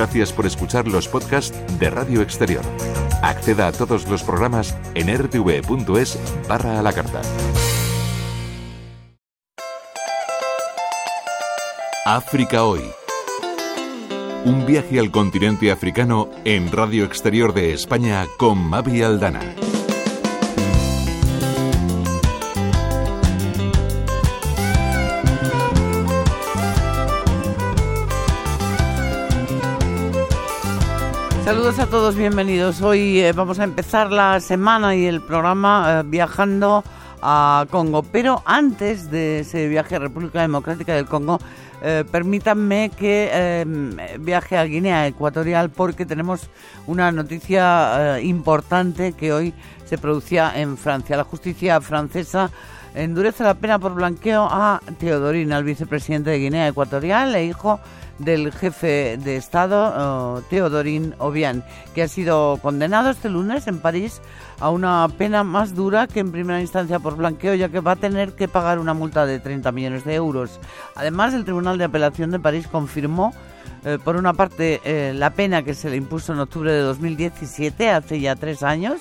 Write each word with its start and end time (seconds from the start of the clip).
Gracias 0.00 0.32
por 0.32 0.46
escuchar 0.46 0.88
los 0.88 1.08
podcasts 1.08 1.54
de 1.78 1.90
Radio 1.90 2.22
Exterior. 2.22 2.62
Acceda 3.20 3.66
a 3.66 3.72
todos 3.72 4.08
los 4.08 4.22
programas 4.22 4.74
en 4.94 5.14
rtv.es 5.14 6.18
barra 6.48 6.78
a 6.78 6.82
la 6.82 6.94
carta. 6.94 7.20
África 12.06 12.64
Hoy. 12.64 12.80
Un 14.46 14.64
viaje 14.64 14.98
al 14.98 15.10
continente 15.10 15.70
africano 15.70 16.30
en 16.46 16.72
Radio 16.72 17.04
Exterior 17.04 17.52
de 17.52 17.74
España 17.74 18.26
con 18.38 18.56
Mavi 18.56 19.02
Aldana. 19.02 19.54
Saludos 31.50 31.80
a 31.80 31.86
todos, 31.88 32.14
bienvenidos. 32.14 32.80
Hoy 32.80 33.18
eh, 33.18 33.32
vamos 33.32 33.58
a 33.58 33.64
empezar 33.64 34.12
la 34.12 34.38
semana 34.38 34.94
y 34.94 35.06
el 35.06 35.20
programa 35.20 35.98
eh, 35.98 36.02
viajando 36.06 36.84
a 37.20 37.66
Congo. 37.70 38.04
Pero 38.04 38.40
antes 38.46 39.10
de 39.10 39.40
ese 39.40 39.66
viaje 39.66 39.96
a 39.96 39.98
República 39.98 40.42
Democrática 40.42 40.94
del 40.94 41.06
Congo, 41.06 41.40
eh, 41.82 42.04
permítanme 42.08 42.92
que 42.96 43.66
viaje 44.20 44.56
a 44.56 44.62
Guinea 44.62 45.08
Ecuatorial 45.08 45.70
porque 45.70 46.06
tenemos 46.06 46.48
una 46.86 47.10
noticia 47.10 48.20
importante 48.20 49.14
que 49.14 49.32
hoy 49.32 49.52
se 49.86 49.98
producía 49.98 50.52
en 50.54 50.76
Francia. 50.76 51.16
La 51.16 51.24
justicia 51.24 51.80
francesa 51.80 52.52
endurece 52.94 53.44
la 53.44 53.54
pena 53.54 53.78
por 53.78 53.94
blanqueo 53.94 54.48
a 54.50 54.80
Teodorín, 54.98 55.52
al 55.52 55.64
vicepresidente 55.64 56.30
de 56.30 56.38
Guinea 56.38 56.68
Ecuatorial 56.68 57.34
e 57.34 57.46
hijo 57.46 57.80
del 58.18 58.52
jefe 58.52 59.16
de 59.16 59.36
Estado, 59.36 60.42
Teodorín 60.50 61.14
Obiang, 61.18 61.62
que 61.94 62.02
ha 62.02 62.08
sido 62.08 62.58
condenado 62.60 63.10
este 63.10 63.30
lunes 63.30 63.66
en 63.66 63.78
París 63.78 64.20
a 64.60 64.68
una 64.68 65.08
pena 65.16 65.42
más 65.42 65.74
dura 65.74 66.06
que 66.06 66.20
en 66.20 66.30
primera 66.30 66.60
instancia 66.60 66.98
por 66.98 67.16
blanqueo, 67.16 67.54
ya 67.54 67.70
que 67.70 67.80
va 67.80 67.92
a 67.92 67.96
tener 67.96 68.32
que 68.32 68.46
pagar 68.46 68.78
una 68.78 68.92
multa 68.92 69.24
de 69.24 69.40
30 69.40 69.72
millones 69.72 70.04
de 70.04 70.14
euros. 70.14 70.60
Además, 70.94 71.32
el 71.32 71.44
Tribunal 71.44 71.78
de 71.78 71.84
Apelación 71.84 72.30
de 72.30 72.38
París 72.38 72.68
confirmó, 72.68 73.32
eh, 73.84 73.98
por 74.04 74.16
una 74.16 74.34
parte, 74.34 74.82
eh, 74.84 75.14
la 75.14 75.30
pena 75.30 75.62
que 75.62 75.72
se 75.72 75.88
le 75.88 75.96
impuso 75.96 76.34
en 76.34 76.40
octubre 76.40 76.70
de 76.70 76.80
2017, 76.80 77.90
hace 77.90 78.20
ya 78.20 78.36
tres 78.36 78.62
años, 78.62 79.00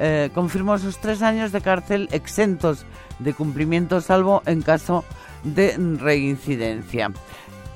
eh, 0.00 0.30
confirmó 0.34 0.74
esos 0.74 0.98
tres 0.98 1.22
años 1.22 1.52
de 1.52 1.60
cárcel 1.60 2.08
exentos 2.10 2.84
de 3.18 3.34
cumplimiento, 3.34 4.00
salvo 4.00 4.42
en 4.46 4.62
caso 4.62 5.04
de 5.44 5.76
reincidencia. 6.00 7.10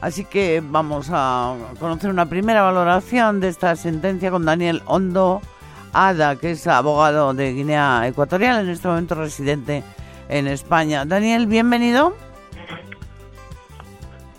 Así 0.01 0.25
que 0.25 0.63
vamos 0.65 1.09
a 1.13 1.55
conocer 1.79 2.11
una 2.11 2.27
primera 2.27 2.63
valoración 2.63 3.41
de 3.41 3.49
esta 3.49 3.77
sentencia 3.77 4.31
con 4.31 4.45
Daniel 4.45 4.83
Hondo 4.87 5.41
Ada, 5.93 6.37
que 6.37 6.53
es 6.53 6.67
abogado 6.67 7.35
de 7.35 7.53
Guinea 7.53 8.07
Ecuatorial, 8.09 8.65
en 8.65 8.71
este 8.71 8.89
momento 8.89 9.15
residente 9.15 9.85
en 10.29 10.49
España. 10.49 11.05
Daniel, 11.05 11.47
bienvenido. 11.47 12.15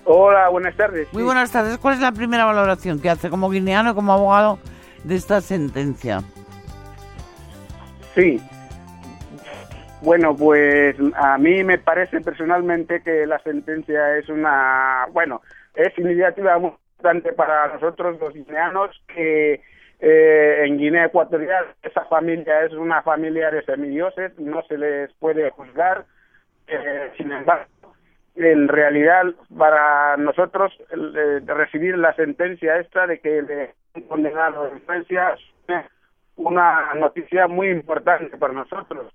Hola, 0.05 0.49
buenas 0.49 0.75
tardes. 0.75 1.07
Muy 1.13 1.23
buenas 1.23 1.51
tardes. 1.51 1.77
¿Cuál 1.77 1.95
es 1.95 2.01
la 2.01 2.11
primera 2.11 2.43
valoración 2.43 2.99
que 2.99 3.09
hace 3.09 3.29
como 3.29 3.49
guineano, 3.49 3.95
como 3.95 4.11
abogado 4.11 4.59
de 5.05 5.15
esta 5.15 5.39
sentencia? 5.39 6.23
Sí. 8.15 8.41
Bueno, 10.03 10.35
pues 10.35 10.97
a 11.15 11.37
mí 11.37 11.63
me 11.63 11.77
parece 11.77 12.19
personalmente 12.19 13.01
que 13.01 13.25
la 13.25 13.39
sentencia 13.39 14.17
es 14.17 14.27
una, 14.27 15.05
bueno, 15.13 15.41
es 15.75 15.97
iniciativa 15.97 16.59
muy 16.59 16.71
importante 16.71 17.31
para 17.31 17.69
nosotros 17.69 18.19
los 18.19 18.33
guineanos 18.33 18.91
que 19.07 19.61
eh, 20.01 20.63
en 20.65 20.77
Guinea 20.77 21.05
Ecuatorial 21.05 21.67
esa 21.81 22.03
familia 22.05 22.65
es 22.65 22.73
una 22.73 23.01
familia 23.01 23.49
de 23.49 23.63
semidioses, 23.63 24.38
no 24.38 24.61
se 24.63 24.78
les 24.78 25.13
puede 25.13 25.50
juzgar. 25.51 26.03
Eh, 26.67 27.11
sin 27.16 27.31
embargo, 27.31 27.72
en 28.35 28.67
realidad 28.67 29.23
para 29.57 30.17
nosotros 30.17 30.73
eh, 30.91 31.39
recibir 31.45 31.97
la 31.97 32.13
sentencia 32.16 32.78
esta 32.78 33.07
de 33.07 33.19
que 33.19 33.41
le 33.41 33.73
condenado 34.09 34.67
en 34.67 34.81
Francia 34.81 35.38
es 35.69 35.85
una 36.35 36.94
noticia 36.95 37.47
muy 37.47 37.69
importante 37.69 38.35
para 38.35 38.51
nosotros. 38.51 39.13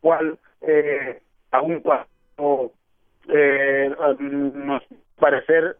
Cual 0.00 0.38
eh, 0.60 1.20
aún 1.50 1.80
cuando 1.80 2.72
eh, 3.28 3.94
nos 4.20 4.82
parecer 5.18 5.76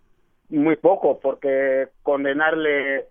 muy 0.49 0.77
poco, 0.77 1.19
porque 1.21 1.89
condenarle 2.03 3.07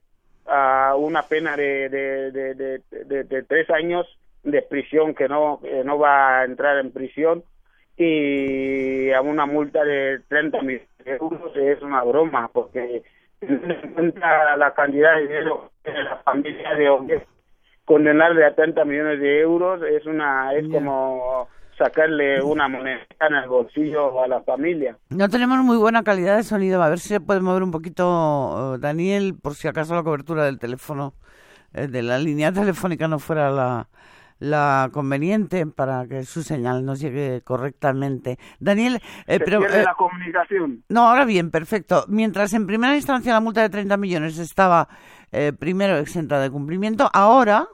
a 0.45 0.95
una 0.95 1.23
pena 1.23 1.55
de, 1.55 1.89
de, 1.89 2.81
de, 2.91 3.43
tres 3.43 3.69
años 3.69 4.07
de 4.43 4.61
prisión 4.61 5.13
que 5.13 5.27
no, 5.27 5.59
no 5.85 5.99
va 5.99 6.39
a 6.39 6.45
entrar 6.45 6.77
en 6.79 6.91
prisión 6.91 7.43
y 7.97 9.11
a 9.11 9.21
una 9.21 9.45
multa 9.45 9.83
de 9.83 10.19
30 10.27 10.61
mil 10.61 10.81
euros 11.05 11.55
es 11.55 11.81
una 11.81 12.03
broma 12.03 12.49
porque 12.51 13.03
la 13.41 14.73
cantidad 14.75 15.15
de 15.15 15.21
dinero 15.21 15.71
que 15.83 15.91
la 15.91 16.17
familia 16.17 16.75
de 16.75 16.89
hombres 16.89 17.23
condenarle 17.91 18.45
a 18.45 18.55
30 18.55 18.85
millones 18.85 19.19
de 19.19 19.41
euros 19.41 19.81
es 19.83 20.05
una 20.05 20.53
es 20.53 20.65
como 20.71 21.49
sacarle 21.77 22.41
una 22.41 22.69
moneda 22.69 23.01
en 23.19 23.35
el 23.35 23.49
bolsillo 23.49 24.23
a 24.23 24.29
la 24.29 24.41
familia. 24.43 24.97
No 25.09 25.27
tenemos 25.27 25.57
muy 25.57 25.75
buena 25.75 26.01
calidad 26.01 26.37
de 26.37 26.43
sonido. 26.43 26.81
A 26.81 26.87
ver 26.87 26.99
si 26.99 27.09
se 27.09 27.19
puede 27.19 27.41
mover 27.41 27.63
un 27.63 27.71
poquito, 27.71 28.77
Daniel, 28.79 29.35
por 29.41 29.55
si 29.55 29.67
acaso 29.67 29.93
la 29.93 30.03
cobertura 30.03 30.45
del 30.45 30.57
teléfono, 30.57 31.15
eh, 31.73 31.87
de 31.87 32.01
la 32.01 32.17
línea 32.17 32.53
telefónica 32.53 33.09
no 33.09 33.19
fuera 33.19 33.49
la, 33.49 33.89
la 34.39 34.89
conveniente 34.93 35.65
para 35.67 36.07
que 36.07 36.23
su 36.23 36.43
señal 36.43 36.85
nos 36.85 37.01
llegue 37.01 37.41
correctamente. 37.41 38.37
Daniel, 38.59 39.01
eh, 39.27 39.39
pero 39.39 39.65
eh, 39.65 39.83
la 39.83 39.95
comunicación. 39.95 40.83
No, 40.87 41.09
ahora 41.09 41.25
bien, 41.25 41.51
perfecto. 41.51 42.05
Mientras 42.07 42.53
en 42.53 42.67
primera 42.67 42.95
instancia 42.95 43.33
la 43.33 43.41
multa 43.41 43.61
de 43.61 43.69
30 43.69 43.97
millones 43.97 44.39
estaba 44.39 44.87
eh, 45.31 45.53
primero 45.57 45.97
exenta 45.97 46.39
de 46.39 46.49
cumplimiento, 46.49 47.09
ahora 47.13 47.67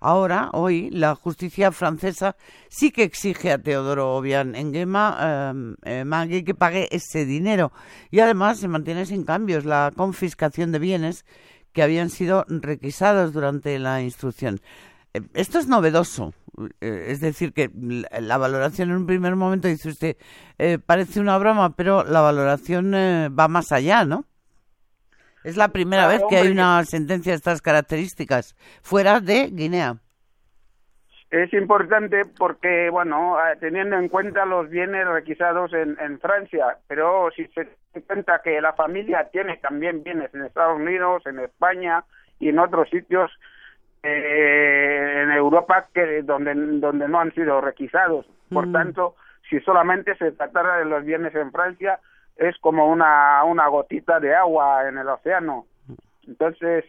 Ahora, 0.00 0.48
hoy, 0.54 0.88
la 0.90 1.14
justicia 1.14 1.72
francesa 1.72 2.34
sí 2.70 2.90
que 2.90 3.02
exige 3.02 3.52
a 3.52 3.58
Teodoro 3.58 4.16
Obiang 4.16 4.54
Nguema 4.56 5.52
eh, 5.84 6.04
eh 6.04 6.44
que 6.44 6.54
pague 6.54 6.88
ese 6.90 7.26
dinero. 7.26 7.70
Y 8.10 8.20
además 8.20 8.58
se 8.58 8.68
mantiene 8.68 9.04
sin 9.04 9.24
cambios 9.24 9.66
la 9.66 9.92
confiscación 9.94 10.72
de 10.72 10.78
bienes 10.78 11.26
que 11.74 11.82
habían 11.82 12.08
sido 12.08 12.46
requisados 12.48 13.34
durante 13.34 13.78
la 13.78 14.00
instrucción. 14.00 14.62
Eh, 15.12 15.20
esto 15.34 15.58
es 15.58 15.68
novedoso. 15.68 16.32
Eh, 16.80 17.08
es 17.08 17.20
decir, 17.20 17.52
que 17.52 17.70
la 18.20 18.38
valoración 18.38 18.90
en 18.90 18.96
un 18.96 19.06
primer 19.06 19.36
momento, 19.36 19.68
dice 19.68 19.90
usted, 19.90 20.16
parece 20.86 21.20
una 21.20 21.36
broma, 21.36 21.76
pero 21.76 22.04
la 22.04 22.22
valoración 22.22 22.92
va 22.92 23.48
más 23.48 23.70
allá, 23.70 24.06
¿no? 24.06 24.24
Es 25.44 25.56
la 25.56 25.68
primera 25.68 26.06
vez 26.06 26.22
que 26.28 26.36
hay 26.36 26.48
una 26.48 26.82
sentencia 26.84 27.32
de 27.32 27.36
estas 27.36 27.62
características 27.62 28.54
fuera 28.82 29.20
de 29.20 29.48
Guinea. 29.50 29.96
Es 31.30 31.52
importante 31.52 32.22
porque, 32.36 32.90
bueno, 32.90 33.38
eh, 33.38 33.56
teniendo 33.60 33.96
en 33.96 34.08
cuenta 34.08 34.44
los 34.44 34.68
bienes 34.68 35.06
requisados 35.06 35.72
en, 35.72 35.96
en 36.00 36.18
Francia, 36.18 36.78
pero 36.88 37.30
si 37.36 37.46
se 37.48 37.68
tiene 37.92 38.06
cuenta 38.06 38.40
que 38.42 38.60
la 38.60 38.72
familia 38.72 39.28
tiene 39.30 39.56
también 39.58 40.02
bienes 40.02 40.34
en 40.34 40.44
Estados 40.44 40.76
Unidos, 40.76 41.22
en 41.26 41.38
España 41.38 42.04
y 42.40 42.48
en 42.48 42.58
otros 42.58 42.90
sitios 42.90 43.30
eh, 44.02 45.22
en 45.22 45.30
Europa 45.30 45.86
que 45.94 46.22
donde 46.22 46.54
donde 46.54 47.06
no 47.06 47.20
han 47.20 47.32
sido 47.32 47.60
requisados. 47.60 48.26
Por 48.50 48.66
mm. 48.66 48.72
tanto, 48.72 49.14
si 49.48 49.60
solamente 49.60 50.16
se 50.16 50.32
tratara 50.32 50.78
de 50.78 50.86
los 50.86 51.04
bienes 51.04 51.34
en 51.34 51.52
Francia, 51.52 52.00
es 52.36 52.56
como 52.58 52.86
una, 52.86 53.44
una 53.44 53.68
gotita 53.68 54.20
de 54.20 54.34
agua 54.34 54.88
en 54.88 54.98
el 54.98 55.08
océano. 55.08 55.66
Entonces, 56.26 56.84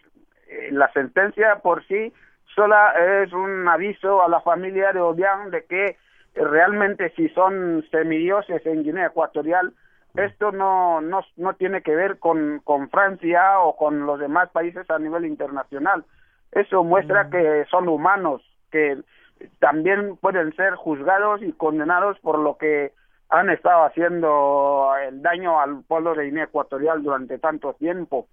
eh, 0.48 0.70
la 0.72 0.92
sentencia 0.94 1.58
por 1.58 1.86
sí 1.88 2.14
sola 2.56 2.94
es 3.24 3.34
un 3.34 3.68
aviso 3.68 4.22
a 4.22 4.30
la 4.30 4.42
familia 4.42 4.92
de 4.92 5.00
Obiang 5.00 5.52
de 5.52 5.66
que 5.66 5.98
realmente 6.36 7.12
si 7.16 7.30
son 7.30 7.86
semidioses 7.92 8.66
en 8.66 8.84
Guinea 8.84 9.08
Ecuatorial, 9.08 9.74
esto 10.16 10.52
no, 10.52 11.02
no, 11.02 11.22
no 11.38 11.54
tiene 11.54 11.82
que 11.82 11.96
ver 11.96 12.20
con, 12.20 12.60
con 12.64 12.90
Francia 12.90 13.60
o 13.60 13.78
con 13.78 14.06
los 14.06 14.20
demás 14.20 14.50
países 14.50 14.90
a 14.90 15.00
nivel 15.00 15.26
internacional. 15.26 16.04
Eso 16.52 16.84
muestra 16.84 17.26
mm. 17.26 17.30
que 17.30 17.66
son 17.70 17.88
humanos, 17.88 18.42
que 18.72 19.02
también 19.60 20.18
pueden 20.18 20.54
ser 20.56 20.76
juzgados 20.76 21.42
y 21.42 21.54
condenados 21.54 22.20
por 22.20 22.40
lo 22.40 22.58
que 22.58 22.92
han 23.32 23.50
estado 23.50 23.86
haciendo 23.86 24.92
el 25.08 25.22
daño 25.22 25.60
al 25.60 25.84
pueblo 25.84 26.14
de 26.14 26.26
Guinea 26.26 26.44
Ecuatorial 26.44 27.02
durante 27.02 27.40
tanto 27.40 27.74
tiempo. 27.74 28.28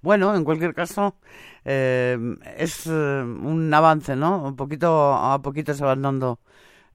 Bueno, 0.00 0.34
en 0.34 0.44
cualquier 0.44 0.74
caso, 0.74 1.16
eh, 1.64 2.16
es 2.56 2.86
eh, 2.86 2.90
un 2.90 3.72
avance, 3.74 4.14
¿no? 4.14 4.44
Un 4.44 4.56
poquito 4.56 5.12
a 5.14 5.40
poquito 5.42 5.74
se 5.74 5.84
va 5.84 5.92
andando 5.92 6.38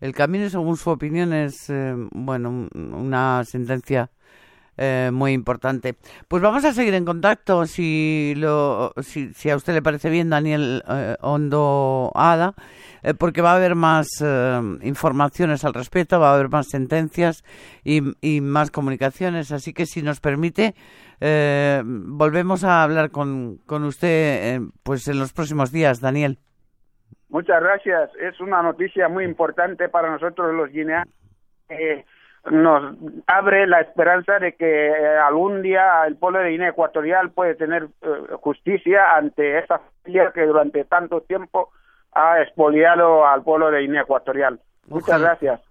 el 0.02 0.14
camino 0.14 0.50
según 0.50 0.78
su 0.78 0.90
opinión 0.90 1.34
es, 1.34 1.70
eh, 1.70 1.94
bueno, 2.12 2.68
una 2.74 3.44
sentencia 3.46 4.10
eh, 4.78 5.10
muy 5.14 5.32
importante. 5.32 5.96
Pues 6.28 6.44
vamos 6.44 6.66
a 6.66 6.74
seguir 6.74 6.94
en 6.94 7.06
contacto, 7.06 7.66
si, 7.66 8.34
lo, 8.36 8.94
si, 9.02 9.50
a 9.50 9.56
usted 9.56 9.74
le 9.74 9.82
parece 9.82 10.10
bien, 10.10 10.30
Daniel 10.30 10.84
eh, 10.88 11.16
Hondo 11.22 12.12
Ada, 12.14 12.54
eh, 13.02 13.14
porque 13.14 13.42
va 13.42 13.54
a 13.54 13.56
haber 13.56 13.76
más 13.76 14.08
informaciones 14.82 15.64
al 15.64 15.74
respecto, 15.74 16.20
va 16.20 16.32
a 16.32 16.36
haber 16.36 16.50
más 16.50 16.68
sentencias 16.70 17.44
y, 17.84 18.02
y 18.22 18.42
más 18.42 18.72
comunicaciones. 18.72 19.52
Así 19.52 19.74
que 19.74 19.86
si 19.86 20.02
nos 20.02 20.20
permite, 20.20 20.76
volvemos 21.20 22.64
a 22.64 22.84
hablar 22.84 23.12
con, 23.12 23.58
con 23.66 23.84
usted 23.84 24.62
pues 24.84 25.08
en 25.08 25.20
los 25.20 25.32
próximos 25.34 25.72
días, 25.72 26.02
Daniel. 26.02 26.40
Muchas 27.30 27.62
gracias. 27.62 28.12
Es 28.22 28.40
una 28.40 28.62
noticia 28.62 29.08
muy 29.08 29.24
importante 29.24 29.90
para 29.90 30.12
nosotros 30.12 30.54
los 30.54 30.70
guineanos 30.70 31.14
nos 32.52 32.96
abre 33.28 33.68
la 33.68 33.82
esperanza 33.82 34.40
de 34.40 34.54
que 34.54 34.88
eh, 34.88 35.18
algún 35.18 35.62
día 35.62 36.06
el 36.06 36.16
pueblo 36.16 36.40
de 36.40 36.52
Guinea 36.52 36.70
Ecuatorial 36.70 37.32
puede 37.32 37.56
tener 37.56 37.88
eh, 38.02 38.08
justicia 38.42 39.16
ante 39.16 39.60
esa 39.60 39.80
familia 39.80 40.32
que 40.34 40.46
durante 40.46 40.84
tanto 40.86 41.22
tiempo 41.22 41.70
ha 42.14 42.42
expoliado 42.42 43.26
al 43.26 43.44
pueblo 43.44 43.72
de 43.72 43.82
Guinea 43.82 44.02
Ecuatorial. 44.02 44.60
Muchas 44.88 45.20
gracias. 45.20 45.62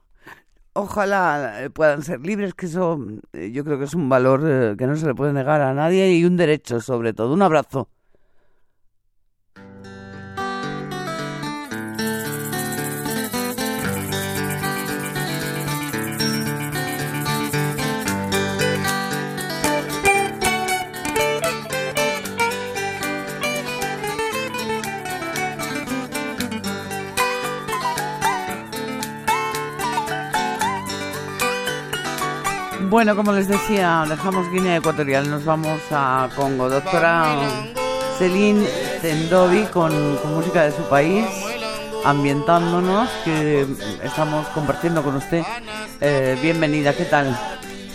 Ojalá 0.73 1.62
eh, 1.62 1.71
puedan 1.71 2.03
ser 2.03 2.21
libres, 2.21 2.55
que 2.55 2.67
eso 2.67 2.99
yo 3.32 3.65
creo 3.65 3.79
que 3.79 3.85
es 3.85 3.94
un 3.94 4.09
valor 4.09 4.76
que 4.76 4.87
no 4.87 4.97
se 4.97 5.06
le 5.06 5.15
puede 5.15 5.32
negar 5.32 5.61
a 5.61 5.73
nadie 5.73 6.11
y 6.12 6.25
un 6.25 6.37
derecho 6.37 6.81
sobre 6.81 7.12
todo. 7.12 7.32
Un 7.32 7.43
abrazo. 7.43 7.88
Bueno, 33.04 33.16
como 33.16 33.32
les 33.32 33.48
decía, 33.48 34.06
dejamos 34.08 34.50
Guinea 34.50 34.78
Ecuatorial, 34.78 35.28
nos 35.28 35.44
vamos 35.44 35.78
a 35.90 36.30
Congo. 36.34 36.70
Doctora 36.70 37.36
Celine 38.16 38.66
Tendovi 39.02 39.64
con, 39.64 39.92
música 40.34 40.62
de 40.62 40.72
su 40.72 40.82
país, 40.88 41.26
ambientándonos, 42.02 43.10
que 43.22 43.66
estamos 44.02 44.46
compartiendo 44.54 45.02
con 45.02 45.16
usted. 45.16 45.42
Eh, 46.00 46.38
bienvenida, 46.40 46.94
¿qué 46.94 47.04
tal? 47.04 47.38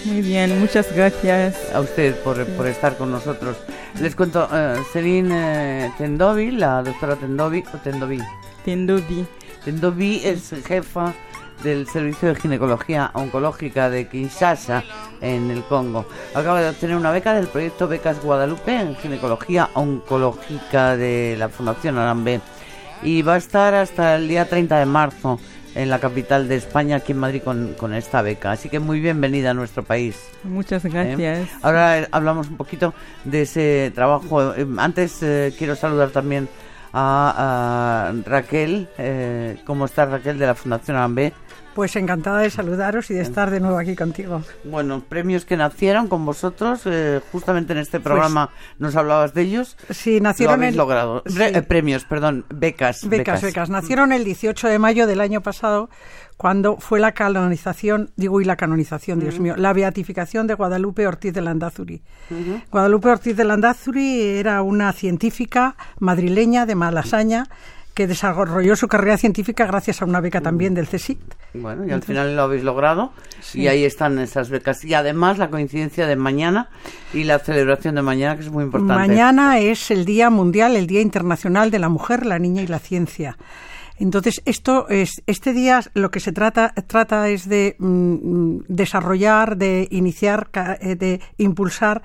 Muy 0.06 0.22
bien, 0.22 0.60
muchas 0.60 0.96
gracias. 0.96 1.58
A 1.74 1.80
usted 1.80 2.16
por, 2.18 2.46
por 2.46 2.68
estar 2.68 2.96
con 2.96 3.12
nosotros. 3.12 3.58
Les 4.00 4.16
cuento, 4.16 4.48
uh, 4.48 4.80
Celine 4.94 5.92
Tendovi, 5.98 6.52
la 6.52 6.84
doctora 6.84 7.16
Tendovi, 7.16 7.64
o 7.74 7.78
Tendovi. 7.78 8.22
Tendovi. 8.64 9.26
Tendovi 9.66 10.22
es 10.24 10.54
jefa 10.68 11.16
del 11.64 11.88
Servicio 11.88 12.30
de 12.30 12.36
Ginecología 12.36 13.12
Oncológica 13.14 13.90
de 13.90 14.08
Kinshasa 14.08 14.84
en 15.22 15.52
el 15.52 15.64
Congo. 15.64 16.06
Acaba 16.34 16.62
de 16.62 16.70
obtener 16.70 16.96
una 16.96 17.12
beca 17.12 17.34
del 17.34 17.48
proyecto 17.48 17.88
Becas 17.88 18.22
Guadalupe 18.22 18.80
en 18.80 18.96
Ginecología 18.96 19.70
Oncológica 19.74 20.96
de 20.96 21.36
la 21.38 21.50
Fundación 21.50 21.98
Arambe 21.98 22.42
y 23.02 23.22
va 23.22 23.36
a 23.36 23.38
estar 23.38 23.74
hasta 23.74 24.16
el 24.16 24.28
día 24.28 24.48
30 24.48 24.80
de 24.80 24.86
marzo 24.86 25.40
en 25.76 25.90
la 25.90 26.00
capital 26.00 26.48
de 26.48 26.56
España, 26.56 26.98
aquí 26.98 27.12
en 27.12 27.20
Madrid, 27.20 27.42
con, 27.44 27.94
esta 27.94 28.22
beca. 28.22 28.52
Así 28.52 28.70
que 28.70 28.80
muy 28.80 29.00
bienvenida 29.00 29.52
a 29.52 29.54
nuestro 29.54 29.84
país. 29.84 30.18
Muchas 30.44 30.84
¿Eh? 30.86 30.90
gracias. 30.90 31.50
Ahora 31.62 32.08
hablamos 32.12 32.50
un 32.50 32.58
poquito 32.58 32.94
de 33.24 33.44
ese 33.44 33.92
trabajo. 33.94 34.54
Eh, 34.56 34.66
antes 34.78 35.22
eh, 35.22 35.54
quiero 35.58 35.76
saludar 35.76 36.10
también 36.10 36.50
a, 36.92 38.12
Raquel. 38.26 38.90
¿Cómo 39.66 39.86
está 39.86 40.06
Raquel 40.06 40.40
de 40.40 40.48
la 40.48 40.56
Fundación 40.56 40.98
Arambe? 40.98 41.34
Pues 41.76 41.96
encantada 41.96 42.40
de 42.40 42.50
saludaros 42.50 43.10
y 43.12 43.14
de 43.14 43.22
estar 43.22 43.52
de 43.52 43.60
nuevo 43.60 43.78
aquí 43.78 43.96
contigo. 43.96 44.42
Bueno, 44.64 45.02
premios 45.08 45.46
que 45.46 45.56
nacieron 45.56 46.08
con 46.08 46.26
vosotros, 46.26 46.82
eh, 46.86 47.22
justamente 47.32 47.74
en 47.74 47.80
este 47.80 48.00
pues 48.00 48.06
programa 48.06 48.50
nos 48.80 48.96
hablabas 48.96 49.34
de 49.34 49.44
ellos. 49.44 49.78
Sí, 49.90 50.20
nacieron. 50.20 50.60
Lo 50.62 50.72
logrado. 50.72 51.24
Eh, 51.26 51.62
premios, 51.62 52.06
perdón, 52.06 52.46
becas, 52.50 53.08
becas. 53.08 53.42
Becas, 53.42 53.70
Nacieron 53.70 54.12
el 54.12 54.24
18 54.24 54.68
de 54.68 54.80
mayo 54.80 55.08
del 55.08 55.22
año 55.22 55.42
pasado 55.42 55.90
cuando 56.40 56.78
fue 56.78 57.02
la 57.02 57.12
canonización, 57.12 58.12
digo, 58.16 58.40
y 58.40 58.46
la 58.46 58.56
canonización, 58.56 59.20
Dios 59.20 59.42
mío, 59.42 59.56
la 59.58 59.74
beatificación 59.74 60.48
de 60.48 60.54
Guadalupe 60.54 61.06
Ortiz 61.06 61.34
de 61.34 61.42
Landazuri. 61.42 62.02
Guadalupe 62.72 63.10
Ortiz 63.10 63.36
de 63.36 63.44
Landazuri 63.44 64.22
era 64.22 64.62
una 64.62 64.94
científica 64.94 65.76
madrileña 66.00 66.66
de 66.66 66.76
Malasaña 66.76 67.44
que 67.94 68.08
desarrolló 68.08 68.76
su 68.76 68.88
carrera 68.88 69.18
científica 69.18 69.66
gracias 69.66 70.02
a 70.02 70.06
una 70.06 70.22
beca 70.22 70.42
también 70.42 70.74
del 70.74 70.88
CSIC. 70.88 71.20
Bueno, 71.54 71.86
y 71.86 71.92
al 71.92 72.04
final 72.04 72.36
lo 72.36 72.44
habéis 72.44 72.64
logrado 72.64 73.12
y 73.54 73.68
ahí 73.68 73.84
están 73.84 74.20
esas 74.20 74.50
becas. 74.50 74.84
Y 74.86 74.94
además 74.94 75.38
la 75.38 75.50
coincidencia 75.50 76.08
de 76.08 76.16
mañana 76.16 76.70
y 77.14 77.24
la 77.24 77.40
celebración 77.40 77.96
de 77.96 78.02
mañana, 78.02 78.36
que 78.36 78.44
es 78.44 78.52
muy 78.52 78.64
importante. 78.64 78.94
Mañana 78.94 79.60
es 79.60 79.92
el 79.92 80.06
Día 80.06 80.30
Mundial, 80.30 80.76
el 80.76 80.88
Día 80.88 81.02
Internacional 81.02 81.72
de 81.72 81.80
la 81.80 81.90
Mujer, 81.90 82.26
la 82.26 82.40
Niña 82.40 82.62
y 82.62 82.68
la 82.68 82.80
Ciencia. 82.80 83.38
Entonces, 84.00 84.42
esto 84.46 84.88
es, 84.88 85.22
este 85.28 85.52
día 85.52 85.82
lo 85.94 86.10
que 86.10 86.22
se 86.22 86.32
trata, 86.32 86.74
trata 86.88 87.28
es 87.28 87.50
de 87.50 87.76
mm, 87.80 88.60
desarrollar, 88.70 89.58
de 89.58 89.90
iniciar, 89.92 90.50
eh, 90.80 90.96
de 90.96 91.20
impulsar 91.38 92.02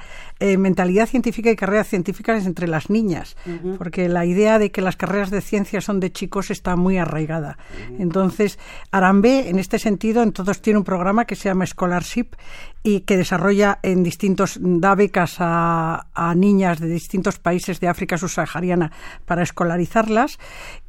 eh, 0.46 0.58
mentalidad 0.58 1.06
científica 1.06 1.50
y 1.50 1.56
carreras 1.56 1.88
científicas 1.88 2.44
entre 2.44 2.68
las 2.68 2.90
niñas, 2.90 3.34
porque 3.78 4.10
la 4.10 4.26
idea 4.26 4.58
de 4.58 4.70
que 4.70 4.82
las 4.82 4.94
carreras 4.94 5.30
de 5.30 5.40
ciencia 5.40 5.80
son 5.80 6.00
de 6.00 6.12
chicos 6.12 6.50
está 6.50 6.76
muy 6.76 6.98
arraigada. 6.98 7.56
Entonces, 7.98 8.58
Arambe, 8.90 9.48
en 9.48 9.58
este 9.58 9.78
sentido, 9.78 10.22
en 10.22 10.32
todos 10.32 10.60
tiene 10.60 10.80
un 10.80 10.84
programa 10.84 11.24
que 11.24 11.34
se 11.34 11.48
llama 11.48 11.64
Scholarship 11.64 12.36
y 12.82 13.00
que 13.00 13.16
desarrolla 13.16 13.78
en 13.82 14.02
distintos, 14.02 14.58
da 14.60 14.94
becas 14.94 15.36
a, 15.38 16.08
a 16.12 16.34
niñas 16.34 16.78
de 16.78 16.88
distintos 16.88 17.38
países 17.38 17.80
de 17.80 17.88
África 17.88 18.18
subsahariana 18.18 18.92
para 19.24 19.42
escolarizarlas 19.42 20.38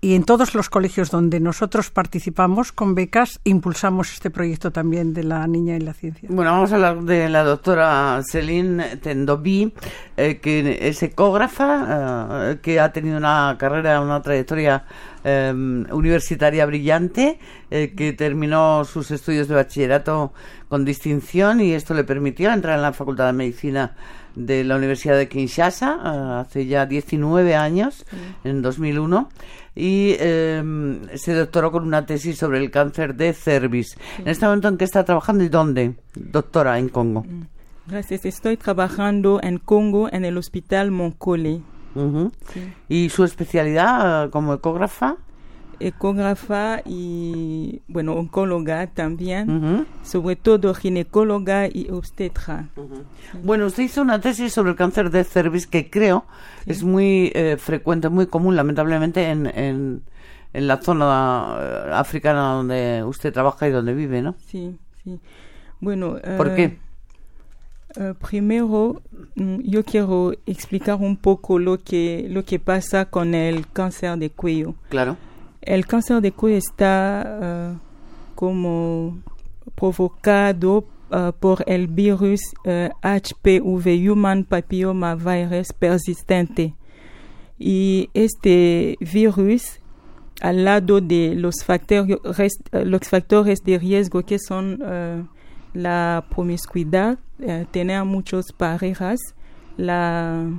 y 0.01 0.15
en 0.15 0.25
todos 0.25 0.53
los 0.53 0.69
colegios 0.69 1.09
donde 1.09 1.39
nosotros 1.39 1.91
participamos 1.91 2.73
con 2.73 2.95
becas 2.95 3.39
impulsamos 3.45 4.11
este 4.11 4.29
proyecto 4.29 4.71
también 4.71 5.13
de 5.13 5.23
la 5.23 5.47
niña 5.47 5.77
y 5.77 5.79
la 5.79 5.93
ciencia. 5.93 6.27
Bueno, 6.29 6.51
vamos 6.51 6.73
a 6.73 6.75
hablar 6.75 7.01
de 7.03 7.29
la 7.29 7.45
doctora 7.45 8.21
Celine 8.29 8.97
Tendo 8.97 9.37
vi 9.45 9.71
eh, 10.17 10.39
que 10.41 10.89
es 10.89 11.01
ecógrafa, 11.03 12.51
eh, 12.51 12.57
que 12.61 12.79
ha 12.79 12.91
tenido 12.91 13.17
una 13.17 13.55
carrera, 13.57 14.01
una 14.01 14.21
trayectoria 14.21 14.83
em, 15.23 15.85
universitaria 15.91 16.65
brillante, 16.65 17.39
eh, 17.69 17.93
que 17.95 18.11
terminó 18.13 18.83
sus 18.83 19.11
estudios 19.11 19.47
de 19.47 19.55
bachillerato 19.55 20.33
con 20.67 20.83
distinción 20.83 21.61
y 21.61 21.73
esto 21.73 21.93
le 21.93 22.03
permitió 22.03 22.51
entrar 22.51 22.75
en 22.75 22.81
la 22.81 22.91
Facultad 22.91 23.27
de 23.27 23.33
Medicina 23.33 23.95
de 24.35 24.65
la 24.65 24.75
Universidad 24.75 25.17
de 25.17 25.29
Kinshasa 25.29 26.41
hace 26.41 26.65
ya 26.65 26.85
19 26.85 27.55
años, 27.55 28.05
en 28.43 28.61
2001 28.61 29.29
y 29.75 30.15
em, 30.19 31.07
se 31.15 31.33
doctoró 31.33 31.71
con 31.71 31.83
una 31.83 32.05
tesis 32.05 32.37
sobre 32.37 32.59
el 32.59 32.71
cáncer 32.71 33.15
de 33.15 33.33
cervix. 33.33 33.95
En 34.19 34.29
este 34.29 34.45
momento, 34.45 34.69
¿en 34.69 34.77
qué 34.77 34.85
está 34.85 35.03
trabajando 35.03 35.43
y 35.43 35.49
dónde? 35.49 35.95
Doctora, 36.15 36.79
en 36.79 36.89
Congo. 36.89 37.23
Mm. 37.23 37.54
Gracias. 37.87 38.25
Estoy 38.25 38.57
trabajando 38.57 39.39
en 39.43 39.59
Congo 39.59 40.09
en 40.11 40.25
el 40.25 40.37
Hospital 40.37 40.91
Moncole. 40.91 41.61
¿Y 42.89 43.09
su 43.09 43.23
especialidad 43.23 44.25
eh, 44.25 44.29
como 44.29 44.53
ecógrafa? 44.53 45.17
Ecógrafa 45.79 46.81
y, 46.85 47.81
bueno, 47.87 48.13
oncóloga 48.13 48.87
también, 48.87 49.85
sobre 50.03 50.35
todo 50.37 50.73
ginecóloga 50.73 51.67
y 51.67 51.89
obstetra. 51.91 52.69
Bueno, 53.43 53.65
usted 53.67 53.83
hizo 53.83 54.01
una 54.01 54.19
tesis 54.19 54.53
sobre 54.53 54.71
el 54.71 54.77
cáncer 54.77 55.09
de 55.09 55.23
cervix 55.23 55.67
que 55.67 55.89
creo 55.89 56.25
es 56.65 56.83
muy 56.83 57.31
eh, 57.35 57.57
frecuente, 57.59 58.07
muy 58.09 58.27
común, 58.27 58.55
lamentablemente, 58.55 59.29
en, 59.29 59.47
en, 59.47 60.01
en 60.53 60.67
la 60.67 60.81
zona 60.81 61.57
eh, 61.59 61.89
africana 61.93 62.53
donde 62.53 63.03
usted 63.05 63.33
trabaja 63.33 63.67
y 63.67 63.71
donde 63.71 63.93
vive, 63.93 64.21
¿no? 64.21 64.35
Sí, 64.47 64.77
sí. 65.03 65.19
Bueno, 65.81 66.17
¿por 66.37 66.55
qué? 66.55 66.79
Uh, 67.97 68.13
primero, 68.13 69.01
mm, 69.35 69.59
yo 69.63 69.83
quiero 69.85 70.33
explicar 70.45 70.95
un 70.95 71.15
poco 71.15 71.59
lo 71.59 71.81
que, 71.81 72.27
lo 72.29 72.43
que 72.43 72.59
pasa 72.59 73.05
con 73.05 73.33
el 73.33 73.67
cáncer 73.67 74.17
de 74.17 74.29
cuello. 74.29 74.75
Claro. 74.89 75.15
El 75.61 75.85
cáncer 75.85 76.21
de 76.21 76.33
cuello 76.33 76.57
está 76.57 77.73
uh, 77.73 78.35
como 78.35 79.19
provocado 79.75 80.85
uh, 81.09 81.31
por 81.39 81.63
el 81.67 81.87
virus 81.87 82.41
HPV, 82.65 84.11
Human 84.11 84.43
Papilloma 84.43 85.15
Virus 85.15 85.71
persistente. 85.71 86.73
Y 87.57 88.09
este 88.13 88.97
virus, 88.99 89.79
al 90.41 90.65
lado 90.65 90.99
de 90.99 91.33
los 91.35 91.63
factores, 91.63 92.17
los 92.73 93.01
factores 93.07 93.59
de 93.63 93.79
riesgo 93.79 94.23
que 94.23 94.37
son 94.37 95.29
la 95.75 96.25
promiscuidad, 96.29 97.19
eh, 97.39 97.65
tener 97.69 98.03
muchas 98.05 98.45
parejas, 98.53 99.19
la, 99.77 100.49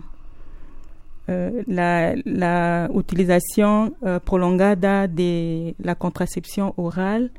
eh, 1.26 1.64
la, 1.66 2.14
la, 2.25 2.88
utilización 2.92 3.96
eh, 4.02 4.20
prolongada 4.25 5.08
de 5.08 5.75
la 5.78 5.94
contracepción 5.94 6.75
oral, 6.76 7.32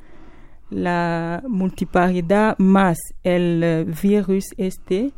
la 0.70 1.42
multiparidad 1.48 2.58
más 2.58 2.98
el 3.22 3.86
virus 4.02 4.44
este 4.58 5.12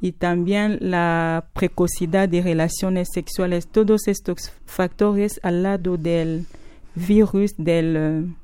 y 0.00 0.12
también 0.12 0.78
la 0.80 1.48
precocidad 1.52 2.28
de 2.28 2.42
relaciones 2.42 3.08
sexuales. 3.12 3.66
Todos 3.66 4.06
estos 4.06 4.52
factores 4.66 5.40
al 5.42 5.64
lado 5.64 5.96
del 5.96 6.46
virus 6.94 7.54
del 7.58 8.34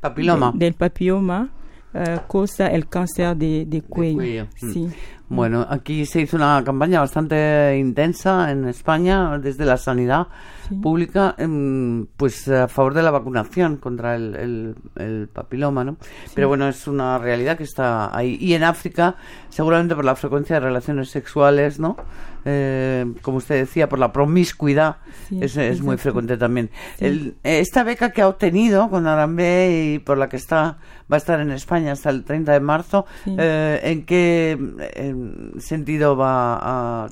papiloma, 0.00 0.52
del 0.54 0.74
papiloma 0.74 1.50
uh, 1.94 2.26
causa 2.30 2.68
el 2.68 2.88
cáncer 2.88 3.36
de, 3.36 3.64
de 3.66 3.82
cuello. 3.82 4.18
De 4.20 4.46
cuello. 4.46 4.72
Sí. 4.72 4.80
Mm. 4.80 4.92
Bueno, 5.28 5.66
aquí 5.68 6.06
se 6.06 6.20
hizo 6.20 6.36
una 6.36 6.62
campaña 6.64 7.00
bastante 7.00 7.76
intensa 7.78 8.50
en 8.52 8.68
España 8.68 9.38
desde 9.38 9.64
la 9.64 9.76
sanidad 9.76 10.28
Sí. 10.68 10.74
pública, 10.76 11.34
em, 11.38 12.06
pues 12.16 12.48
a 12.48 12.66
favor 12.66 12.92
de 12.94 13.02
la 13.02 13.10
vacunación 13.12 13.76
contra 13.76 14.16
el, 14.16 14.34
el- 14.34 14.74
el 14.96 15.28
papiloma, 15.28 15.84
¿no? 15.84 15.96
Pero 16.34 16.48
bueno, 16.48 16.66
es 16.68 16.88
una 16.88 17.18
realidad 17.18 17.56
que 17.56 17.62
está 17.64 18.16
ahí. 18.16 18.36
Y 18.40 18.54
en 18.54 18.64
África, 18.64 19.14
seguramente 19.48 19.94
por 19.94 20.04
la 20.04 20.16
frecuencia 20.16 20.56
de 20.56 20.60
relaciones 20.66 21.08
sexuales, 21.08 21.78
¿no? 21.78 21.96
Eh, 22.44 23.04
como 23.22 23.38
usted 23.38 23.56
decía, 23.56 23.88
por 23.88 23.98
la 24.00 24.12
promiscuidad, 24.12 24.96
Sí, 25.28 25.38
es, 25.40 25.56
es 25.56 25.80
muy 25.82 25.96
frecuente 25.98 26.36
también. 26.36 26.70
El- 26.98 27.34
esta 27.44 27.82
beca 27.84 28.10
que 28.10 28.22
ha 28.22 28.28
obtenido 28.28 28.88
con 28.90 29.06
Arambe 29.06 29.92
y 29.94 29.98
por 30.00 30.18
la 30.18 30.28
que 30.28 30.36
está 30.36 30.78
va 31.10 31.16
a 31.16 31.18
estar 31.18 31.38
en 31.40 31.52
España 31.52 31.92
hasta 31.92 32.10
el 32.10 32.24
30 32.24 32.52
de 32.52 32.60
marzo, 32.60 33.06
eh, 33.26 33.80
¿en 33.84 34.04
qué 34.04 34.58
em, 34.94 35.15
sentido 35.58 36.16
va 36.16 36.58
a 37.04 37.08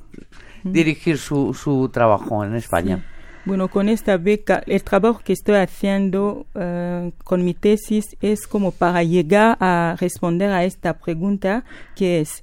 dirigir 0.65 1.19
su, 1.19 1.55
su 1.55 1.89
trabajo 1.91 2.45
en 2.45 2.55
España? 2.55 3.05
Bueno, 3.45 3.69
con 3.69 3.91
esta 3.91 4.17
beca, 4.17 4.63
el 4.67 4.83
trabajo 4.83 5.21
que 5.23 5.35
estoy 5.35 5.57
haciendo 5.57 6.47
eh, 6.55 7.13
con 7.25 7.45
mi 7.45 7.53
tesis 7.53 8.17
es 8.23 8.47
como 8.47 8.71
para 8.71 9.03
llegar 9.03 9.59
a 9.61 9.97
responder 10.01 10.51
a 10.51 10.65
esta 10.65 10.95
pregunta, 10.99 11.65
que 11.95 12.21
es, 12.21 12.43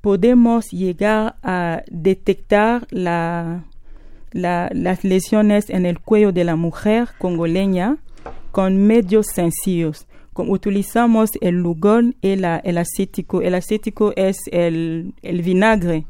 ¿podemos 0.00 0.66
llegar 0.70 1.34
a 1.42 1.82
detectar 1.90 2.86
la, 2.90 3.64
la- 4.30 4.70
las 4.72 5.02
lesiones 5.02 5.68
en 5.68 5.84
el 5.84 5.98
cuello 5.98 6.30
de 6.30 6.44
la 6.44 6.54
mujer 6.54 7.08
congoleña 7.18 7.96
con 8.52 8.76
medios 8.86 9.26
sencillos? 9.34 10.05
Utilizamos 10.42 11.30
el 11.40 11.56
lugol 11.56 12.16
y 12.20 12.36
la- 12.36 12.58
el 12.58 12.78
acético. 12.78 13.42
El 13.42 13.54
acético 13.54 14.12
es 14.16 14.36
el, 14.50 15.14
el 15.22 15.42
vinagre 15.42 16.06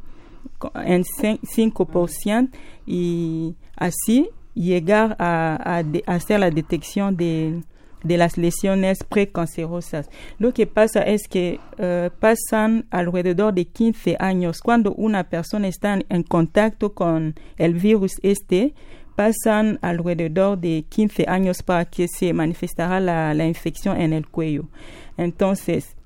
en 0.84 1.02
cin- 1.04 1.40
5% 1.42 2.50
y 2.86 3.54
así 3.76 4.28
llegar 4.54 5.16
a, 5.18 5.82
hacer 6.06 6.40
la 6.40 6.50
detección 6.50 7.16
de, 7.16 7.62
de 8.02 8.16
las 8.16 8.38
lesiones 8.38 9.04
precancerosas. 9.04 10.08
Lo 10.38 10.54
que 10.54 10.66
pasa 10.66 11.02
es 11.02 11.28
que 11.28 11.60
eh, 11.78 12.10
pasan 12.20 12.86
alrededor 12.90 13.52
de 13.54 13.66
15 13.66 14.16
años. 14.18 14.60
Cuando 14.62 14.94
una 14.94 15.24
persona 15.24 15.68
está 15.68 15.98
en 16.08 16.22
contacto 16.22 16.94
con 16.94 17.34
el 17.58 17.74
virus 17.74 18.12
este, 18.22 18.72
pasan 19.16 19.78
alrededor 19.82 20.58
de 20.58 20.84
15 20.88 21.24
años 21.26 21.62
para 21.62 21.84
que 21.86 22.06
se 22.06 22.32
manifestará 22.32 23.00
la, 23.00 23.34
la 23.34 23.46
infección 23.46 24.00
en 24.00 24.12
el 24.12 24.28
cuello. 24.28 24.66
Entonces, 25.16 25.96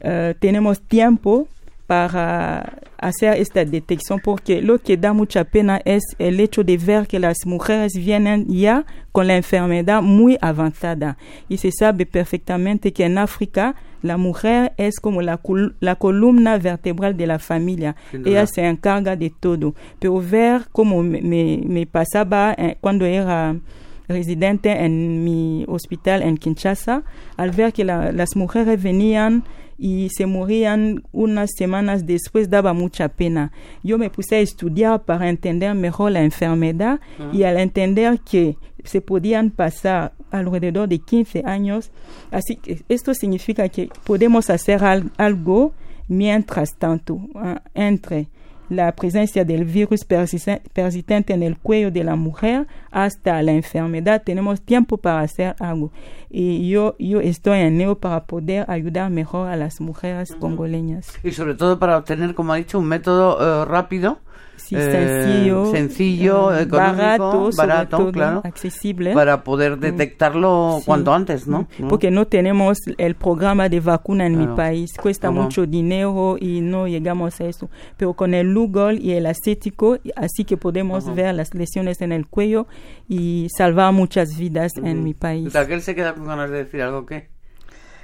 eh, 0.00 0.34
tenemos 0.38 0.80
tiempo 0.80 1.48
para 1.86 2.78
hacer 2.98 3.34
esta 3.38 3.64
detección 3.64 4.20
porque 4.22 4.62
lo 4.62 4.78
que 4.78 4.96
da 4.96 5.12
mucha 5.12 5.44
pena 5.44 5.80
es 5.84 6.02
el 6.18 6.38
hecho 6.38 6.62
de 6.62 6.76
ver 6.76 7.06
que 7.08 7.18
las 7.18 7.38
mujeres 7.46 7.94
vienen 7.96 8.46
ya 8.48 8.84
con 9.10 9.26
la 9.26 9.36
enfermedad 9.36 10.00
muy 10.02 10.38
avanzada 10.40 11.18
y 11.48 11.56
se 11.56 11.72
sabe 11.72 12.06
perfectamente 12.06 12.92
que 12.92 13.04
en 13.04 13.18
África 13.18 13.74
la 14.02 14.16
mujer 14.16 14.72
es 14.76 14.98
como 15.00 15.22
la, 15.22 15.36
col- 15.36 15.74
la 15.80 15.96
columna 15.96 16.58
vertebral 16.58 17.16
de 17.16 17.26
la 17.26 17.38
familia. 17.38 17.96
Ella 18.30 18.46
se 18.46 18.66
encarga 18.66 19.16
de 19.16 19.30
todo. 19.30 19.74
Pero 19.98 20.20
ver 20.20 20.62
cómo 20.72 21.02
me, 21.02 21.20
me- 21.22 21.62
me 21.66 21.86
pasaba 21.86 22.54
eh, 22.56 22.76
cuando 22.80 23.04
era 23.04 23.56
residente 24.08 24.70
en 24.84 25.22
mi 25.24 25.64
hospital 25.68 26.22
en 26.22 26.36
Kinshasa, 26.36 27.02
al 27.36 27.50
ver 27.52 27.72
que 27.72 27.84
la- 27.84 28.10
las 28.12 28.34
mujeres 28.36 28.82
venían 28.82 29.44
y 29.82 30.10
se 30.10 30.26
morían 30.26 31.02
unas 31.10 31.50
semanas 31.56 32.04
después, 32.04 32.50
daba 32.50 32.74
mucha 32.74 33.08
pena. 33.08 33.50
Yo 33.82 33.96
me 33.96 34.10
puse 34.10 34.36
a 34.36 34.40
estudiar 34.40 35.02
para 35.04 35.30
entender 35.30 35.74
mejor 35.74 36.12
la 36.12 36.22
enfermedad 36.22 37.00
y 37.32 37.44
al 37.44 37.56
entender 37.58 38.20
que 38.20 38.56
se 38.84 39.00
podían 39.00 39.50
pasar 39.50 40.12
alrededor 40.30 40.88
de 40.88 40.98
15 40.98 41.42
años, 41.46 41.90
así 42.30 42.56
que 42.56 42.82
esto 42.90 43.14
significa 43.14 43.68
que 43.70 43.88
podemos 44.04 44.50
hacer 44.50 44.84
al- 44.84 45.10
algo 45.16 45.72
mientras 46.08 46.76
tanto, 46.76 47.18
ah, 47.34 47.62
entre 47.74 48.28
la 48.70 48.92
presencia 48.92 49.44
del 49.44 49.64
virus 49.64 50.08
persisten- 50.08 50.62
persistente 50.72 51.34
en 51.34 51.42
el 51.42 51.58
cuello 51.58 51.90
de 51.90 52.04
la 52.04 52.16
mujer 52.16 52.66
hasta 52.90 53.42
la 53.42 53.52
enfermedad, 53.52 54.22
tenemos 54.24 54.62
tiempo 54.62 54.96
para 54.96 55.20
hacer 55.20 55.56
algo. 55.58 55.92
Y 56.30 56.70
yo, 56.70 56.94
yo 56.98 57.20
estoy 57.20 57.58
en 57.58 57.80
ello 57.80 57.98
para 57.98 58.24
poder 58.24 58.64
ayudar 58.70 59.10
mejor 59.10 59.48
a 59.48 59.56
las 59.56 59.80
mujeres 59.80 60.34
congoleñas. 60.36 61.12
Y 61.24 61.32
sobre 61.32 61.54
todo 61.54 61.78
para 61.78 61.98
obtener, 61.98 62.34
como 62.34 62.52
ha 62.52 62.56
dicho, 62.56 62.78
un 62.78 62.86
método 62.86 63.38
eh, 63.40 63.64
rápido, 63.66 64.18
Sí, 64.56 64.76
eh, 64.76 64.92
sencillo, 64.92 65.70
sencillo, 65.72 66.54
eh, 66.54 66.62
económico, 66.62 66.96
barato, 67.02 67.50
barato, 67.56 67.96
todo, 67.96 68.12
claro, 68.12 68.40
accesible. 68.44 69.14
para 69.14 69.42
poder 69.42 69.78
detectarlo 69.78 70.76
Sí. 70.78 70.84
cuanto 70.86 71.12
antes, 71.12 71.48
¿no? 71.48 71.66
Mm, 71.78 71.88
Porque 71.88 72.12
no 72.12 72.26
tenemos 72.28 72.78
el 72.98 73.16
programa 73.16 73.68
de 73.68 73.80
vacuna 73.80 74.26
en 74.26 74.34
Claro. 74.36 74.50
mi 74.50 74.56
país. 74.56 74.92
Cuesta 75.00 75.28
Ajá. 75.28 75.40
mucho 75.40 75.66
dinero 75.66 76.36
y 76.38 76.60
no 76.60 76.86
llegamos 76.86 77.40
a 77.40 77.46
eso. 77.46 77.68
Pero 77.96 78.12
con 78.14 78.32
el 78.32 78.46
Lugol 78.52 79.00
y 79.00 79.12
el 79.12 79.26
acético, 79.26 79.98
así 80.14 80.44
que 80.44 80.56
podemos 80.56 81.04
Ajá. 81.04 81.14
ver 81.14 81.34
las 81.34 81.52
lesiones 81.52 82.00
en 82.00 82.12
el 82.12 82.28
cuello 82.28 82.68
y 83.08 83.48
salvar 83.56 83.92
muchas 83.92 84.36
vidas 84.38 84.72
en 84.76 85.02
mi 85.02 85.14
país. 85.14 85.52
Raquel 85.52 85.82
se 85.82 85.96
queda 85.96 86.14
con 86.14 86.26
ganas 86.26 86.48
de 86.50 86.58
decir 86.64 86.80
algo, 86.82 87.06
¿qué? 87.06 87.28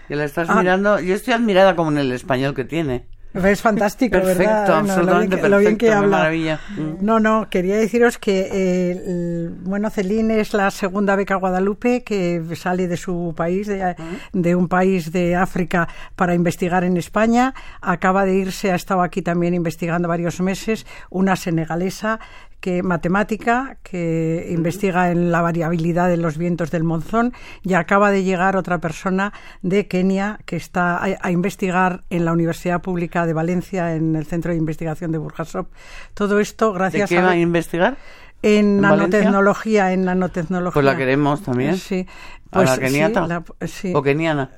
Que 0.08 0.16
la 0.16 0.24
estás 0.24 0.48
Ah. 0.50 0.56
mirando, 0.60 0.98
yo 1.00 1.14
estoy 1.14 1.34
admirada 1.34 1.76
como 1.76 1.92
en 1.92 1.98
el 1.98 2.10
español 2.12 2.54
que 2.54 2.64
tiene. 2.64 3.06
Es 3.44 3.60
fantástico, 3.62 4.12
Perfecto, 4.18 4.38
¿verdad? 4.42 4.66
No, 4.66 4.74
lo 4.76 4.82
bien 4.82 4.90
absolutamente 4.90 5.36
que- 5.40 5.48
lo 5.48 5.58
bien 5.58 5.76
que 5.76 5.86
perfecto, 5.86 6.04
habla. 6.04 6.16
maravilla. 6.18 6.60
No, 7.00 7.20
no, 7.20 7.48
quería 7.50 7.76
deciros 7.76 8.18
que, 8.18 8.48
eh, 8.52 8.90
el- 8.92 9.50
bueno, 9.62 9.90
Celine 9.90 10.40
es 10.40 10.54
la 10.54 10.70
segunda 10.70 11.16
beca 11.16 11.34
Guadalupe 11.36 12.02
que 12.02 12.42
sale 12.56 12.88
de 12.88 12.96
su 12.96 13.34
país, 13.36 13.66
de, 13.66 13.94
de 14.32 14.54
un 14.54 14.68
país 14.68 15.12
de 15.12 15.36
África, 15.36 15.88
para 16.14 16.34
investigar 16.34 16.84
en 16.84 16.96
España. 16.96 17.54
Acaba 17.80 18.24
de 18.24 18.34
irse, 18.36 18.72
ha 18.72 18.74
estado 18.76 19.02
aquí 19.02 19.22
también 19.22 19.54
investigando 19.54 20.08
varios 20.08 20.40
meses, 20.40 20.86
una 21.10 21.36
senegalesa 21.36 22.18
que 22.66 22.82
matemática 22.82 23.76
que 23.84 24.48
investiga 24.50 25.12
en 25.12 25.30
la 25.30 25.40
variabilidad 25.40 26.08
de 26.08 26.16
los 26.16 26.36
vientos 26.36 26.72
del 26.72 26.82
monzón 26.82 27.32
y 27.62 27.74
acaba 27.74 28.10
de 28.10 28.24
llegar 28.24 28.56
otra 28.56 28.80
persona 28.80 29.32
de 29.62 29.86
Kenia 29.86 30.40
que 30.46 30.56
está 30.56 30.96
a, 30.96 31.06
a 31.22 31.30
investigar 31.30 32.02
en 32.10 32.24
la 32.24 32.32
Universidad 32.32 32.82
Pública 32.82 33.24
de 33.24 33.34
Valencia 33.34 33.94
en 33.94 34.16
el 34.16 34.26
Centro 34.26 34.50
de 34.50 34.58
Investigación 34.58 35.12
de 35.12 35.18
Burjasot. 35.18 35.68
Todo 36.14 36.40
esto 36.40 36.72
¿De 36.72 36.78
gracias 36.80 37.08
qué 37.08 37.18
a 37.18 37.22
va 37.22 37.30
a 37.30 37.36
investigar? 37.36 37.98
en 38.42 38.50
¿En 38.78 38.82
Valencia? 38.82 39.20
nanotecnología, 39.20 39.92
en 39.92 40.04
nanotecnología. 40.04 40.74
Pues 40.74 40.84
la 40.86 40.96
queremos 40.96 41.42
también. 41.42 41.76
Sí. 41.76 42.04
¿A 42.50 42.62
la 42.62 42.64
Pues, 42.74 42.78
keniata? 42.80 43.22
sí, 43.22 43.28
la- 43.28 43.66
sí. 43.68 43.92
¿O 43.94 44.02
keniana? 44.02 44.50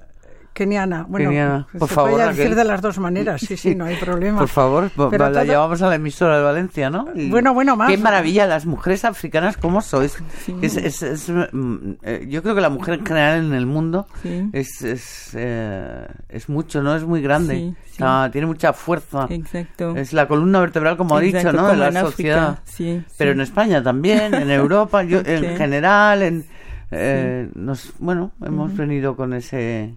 Keniana. 0.52 1.06
Bueno, 1.08 1.30
Keniana. 1.30 1.66
se 1.70 1.78
Por 1.78 1.88
favor, 1.88 2.10
puede 2.12 2.28
decir 2.34 2.54
de 2.56 2.64
las 2.64 2.82
dos 2.82 2.98
maneras. 2.98 3.40
Sí, 3.40 3.56
sí, 3.56 3.74
no 3.76 3.84
hay 3.84 3.96
problema. 3.96 4.38
Por 4.40 4.48
favor, 4.48 4.90
Pero 4.96 5.10
la 5.28 5.32
todo- 5.32 5.44
llevamos 5.44 5.82
a 5.82 5.88
la 5.88 5.94
emisora 5.94 6.36
de 6.38 6.42
Valencia, 6.42 6.90
¿no? 6.90 7.06
Y 7.14 7.30
Bueno, 7.30 7.54
bueno, 7.54 7.76
más. 7.76 7.88
Qué 7.90 7.96
maravilla, 7.98 8.46
las 8.46 8.66
mujeres 8.66 9.04
africanas, 9.04 9.56
¿cómo 9.56 9.80
sois? 9.82 10.16
Es, 10.60 10.76
es- 10.76 11.02
es, 11.02 11.28
mm, 11.30 11.76
eh, 12.02 12.26
yo 12.28 12.42
creo 12.42 12.54
que 12.56 12.60
la 12.60 12.70
mujer 12.70 12.94
en 12.94 13.06
general 13.06 13.44
en 13.44 13.52
el 13.54 13.66
mundo 13.66 14.06
Sí. 14.22 14.48
es, 14.52 14.82
es, 14.82 15.30
eh, 15.34 16.06
es 16.28 16.48
mucho, 16.48 16.82
¿no? 16.82 16.96
Es 16.96 17.04
muy 17.04 17.22
grande. 17.22 17.54
Sí. 17.54 17.74
Está- 17.92 18.28
tiene 18.32 18.46
mucha 18.48 18.72
fuerza. 18.72 19.26
Exacto. 19.30 19.94
Es 19.96 20.12
la 20.12 20.26
columna 20.26 20.58
vertebral, 20.60 20.96
como 20.96 21.16
ha 21.16 21.20
dicho, 21.20 21.52
¿no? 21.52 21.68
De 21.68 21.76
la 21.76 21.88
en 21.88 21.94
sociedad. 22.00 22.58
sí, 22.64 23.02
Pero 23.16 23.30
en 23.32 23.40
España 23.40 23.82
también, 23.82 24.34
en 24.34 24.50
Europa, 24.50 25.02
yo, 25.04 25.20
en 25.24 25.56
general, 25.56 26.22
en, 26.22 26.44
eh, 26.90 27.48
nos, 27.54 27.92
bueno, 27.98 28.32
hemos 28.44 28.74
venido 28.76 29.14
con 29.14 29.34
ese 29.34 29.94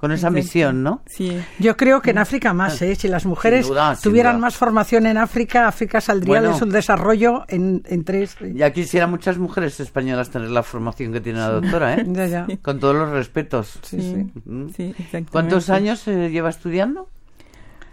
con 0.00 0.12
esa 0.12 0.30
misión, 0.30 0.82
¿no? 0.82 1.02
Sí. 1.06 1.38
Yo 1.58 1.76
creo 1.76 2.00
que 2.00 2.10
en 2.10 2.18
África 2.18 2.54
más, 2.54 2.80
¿eh? 2.80 2.94
Si 2.94 3.06
las 3.06 3.26
mujeres 3.26 3.68
duda, 3.68 3.94
sin 3.96 4.10
tuvieran 4.10 4.36
duda. 4.36 4.40
más 4.46 4.56
formación 4.56 5.06
en 5.06 5.18
África, 5.18 5.68
África 5.68 6.00
saldría 6.00 6.40
Bueno. 6.40 6.54
de 6.54 6.58
su 6.58 6.64
desarrollo 6.66 7.44
en, 7.48 7.82
en 7.86 8.04
tres. 8.04 8.36
Ya 8.54 8.72
quisieran 8.72 9.10
muchas 9.10 9.36
mujeres 9.36 9.78
españolas 9.78 10.30
tener 10.30 10.50
la 10.50 10.62
formación 10.62 11.12
que 11.12 11.20
tiene 11.20 11.38
la 11.40 11.50
doctora, 11.50 11.94
¿eh? 11.96 12.04
Ya, 12.12 12.26
ya. 12.26 12.46
Con 12.62 12.80
todos 12.80 12.96
los 12.96 13.10
respetos. 13.10 13.78
Sí, 13.82 14.00
sí. 14.00 14.40
Mm. 14.50 14.68
sí. 14.70 14.94
¿Cuántos 15.30 15.68
años 15.68 16.08
eh, 16.08 16.30
lleva 16.30 16.48
estudiando? 16.48 17.08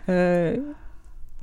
Eh, 0.07 0.61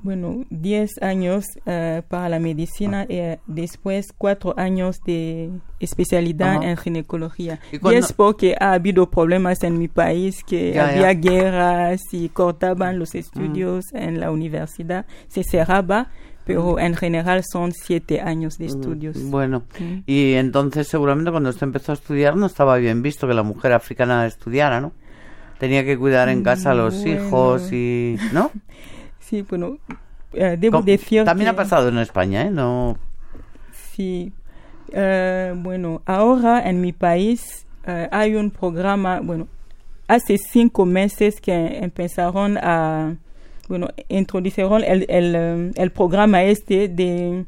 bueno, 0.04 0.44
10 0.50 1.02
años 1.02 1.44
eh, 1.66 2.02
para 2.08 2.28
la 2.28 2.38
medicina 2.38 3.06
y 3.08 3.14
eh, 3.16 3.38
después 3.46 4.12
4 4.16 4.54
años 4.56 4.98
de 5.06 5.50
especialidad 5.80 6.58
Ajá. 6.58 6.70
en 6.70 6.76
ginecología. 6.76 7.58
¿Y 7.72 7.76
Y, 7.76 7.78
cuándo- 7.80 7.98
es 7.98 8.12
porque 8.12 8.54
ha 8.60 8.74
habido 8.74 9.10
problemas 9.10 9.64
en 9.64 9.78
mi 9.78 9.88
país, 9.88 10.44
que 10.46 10.74
Ya, 10.74 10.88
había 10.90 11.12
ya. 11.12 11.18
guerras 11.20 12.02
y 12.12 12.28
cortaban 12.28 12.98
los 12.98 13.14
estudios 13.14 13.86
en 13.94 14.20
la 14.20 14.30
universidad, 14.30 15.06
se 15.28 15.42
cerraba, 15.42 16.10
pero 16.44 16.78
en 16.78 16.94
general 16.94 17.42
son 17.50 17.72
7 17.72 18.20
años 18.20 18.58
de 18.58 18.66
estudios. 18.66 19.16
Bueno, 19.30 19.62
Mm. 19.80 20.00
y 20.06 20.34
entonces 20.34 20.86
seguramente 20.86 21.30
cuando 21.30 21.48
usted 21.48 21.62
empezó 21.64 21.92
a 21.92 21.94
estudiar 21.94 22.36
no 22.36 22.44
estaba 22.44 22.76
bien 22.76 23.00
visto 23.00 23.26
que 23.26 23.32
la 23.32 23.42
mujer 23.42 23.72
africana 23.72 24.26
estudiara, 24.26 24.82
¿no? 24.82 24.92
Tenía 25.58 25.82
que 25.86 25.96
cuidar 25.96 26.28
en 26.28 26.42
casa 26.42 26.72
a 26.72 26.74
los 26.74 26.94
Bueno. 27.00 27.10
hijos 27.26 27.72
y... 27.72 28.16
¿No? 28.34 28.50
Sí, 29.28 29.42
bueno, 29.42 29.78
eh, 30.32 30.56
debo 30.58 30.78
Com- 30.78 30.84
decir 30.84 31.24
También 31.24 31.46
que- 31.46 31.50
ha 31.50 31.56
pasado 31.56 31.88
en 31.88 31.98
España, 31.98 32.42
¿eh? 32.42 32.50
No... 32.50 32.96
Sí. 33.94 34.32
Eh, 34.92 35.52
bueno, 35.56 36.02
ahora 36.04 36.68
en 36.68 36.80
mi 36.80 36.92
país 36.92 37.66
eh, 37.86 38.08
hay 38.12 38.34
un 38.34 38.50
programa, 38.50 39.20
bueno, 39.20 39.48
hace 40.08 40.36
cinco 40.38 40.84
meses 40.84 41.40
que 41.40 41.78
empezaron 41.78 42.58
a, 42.58 43.14
bueno, 43.68 43.88
introdujeron 44.08 44.84
el, 44.84 45.06
el, 45.08 45.72
el 45.74 45.90
programa 45.90 46.42
este 46.44 46.88
de 46.88 47.44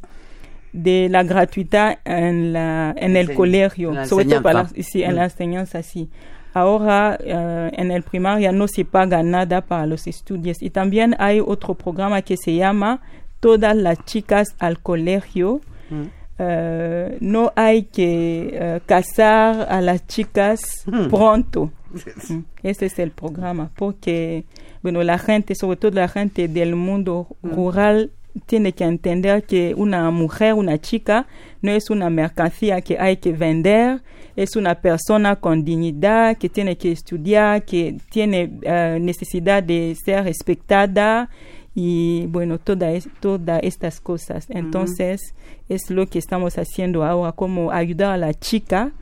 de 0.72 1.08
la 1.08 1.22
gratuidad 1.22 2.00
en 2.04 2.52
la 2.52 2.94
en 2.98 3.16
el 3.16 3.32
colegio, 3.32 3.88
en 3.90 3.94
la 3.94 4.06
sobre 4.06 4.26
todo 4.26 4.42
para 4.42 4.62
la, 4.64 4.68
sí, 4.82 5.02
en 5.02 5.12
Mm. 5.12 5.16
la 5.16 5.24
enseñanza, 5.24 5.82
sí. 5.82 6.10
Ahora 6.56 7.18
eh, 7.22 7.70
en 7.74 7.90
el 7.90 8.02
primaria 8.02 8.50
no 8.50 8.66
se 8.66 8.86
paga 8.86 9.22
nada 9.22 9.60
para 9.60 9.84
los 9.84 10.06
estudios 10.06 10.62
y 10.62 10.70
también 10.70 11.14
hay 11.18 11.38
otro 11.38 11.74
programa 11.74 12.22
que 12.22 12.36
se 12.38 12.54
llama 12.54 13.02
Todas 13.40 13.76
las 13.76 14.02
chicas 14.06 14.48
al 14.58 14.78
colegio. 14.80 15.60
Mm. 15.90 16.02
Eh, 16.38 17.18
no 17.20 17.52
hay 17.56 17.82
que 17.84 18.50
eh, 18.54 18.80
casar 18.86 19.66
a 19.70 19.82
las 19.82 20.06
chicas 20.06 20.60
Mm. 20.86 21.08
pronto. 21.10 21.70
Mm, 22.30 22.40
Ese 22.62 22.86
es 22.86 22.98
el 22.98 23.10
programa, 23.10 23.70
porque 23.76 24.44
bueno, 24.82 25.02
la 25.02 25.18
gente, 25.18 25.54
sobre 25.54 25.76
todo 25.76 25.92
la 25.92 26.08
gente 26.08 26.48
del 26.48 26.74
mundo 26.74 27.26
rural, 27.42 28.10
tiene 28.46 28.72
que 28.72 28.84
entender 28.84 29.44
que 29.44 29.74
una 29.76 30.10
mujer, 30.10 30.54
una 30.54 30.78
chica, 30.78 31.26
no 31.62 31.70
es 31.70 31.88
una 31.90 32.10
mercancía 32.10 32.80
que 32.82 32.98
hay 32.98 33.16
que 33.16 33.32
vender, 33.32 34.02
es 34.36 34.54
una 34.56 34.74
persona 34.74 35.36
con 35.36 35.64
dignidad, 35.64 36.36
que 36.36 36.48
tiene 36.50 36.76
que 36.76 36.92
estudiar, 36.92 37.64
que 37.64 37.96
tiene 38.10 38.50
eh, 38.62 38.98
necesidad 39.00 39.62
de 39.62 39.96
ser 40.04 40.24
respetada 40.24 41.30
y 41.74 42.26
bueno, 42.26 42.58
todas 42.58 42.94
es- 42.94 43.08
todas 43.20 43.60
estas 43.62 44.00
cosas. 44.00 44.46
Entonces, 44.50 45.34
es 45.68 45.90
lo 45.90 46.06
que 46.06 46.18
estamos 46.18 46.58
haciendo 46.58 47.04
ahora, 47.04 47.32
como 47.32 47.70
ayudar 47.70 48.12
a 48.12 48.16
la 48.16 48.34
chica 48.34 48.92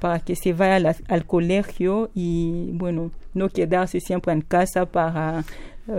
para 0.00 0.18
que 0.20 0.34
se 0.34 0.52
vaya 0.54 0.78
la- 0.80 0.96
al 1.08 1.26
colegio 1.26 2.10
y 2.14 2.70
bueno, 2.72 3.10
no 3.34 3.48
quedarse 3.50 4.00
siempre 4.00 4.32
en 4.32 4.40
casa 4.40 4.86
para 4.86 5.44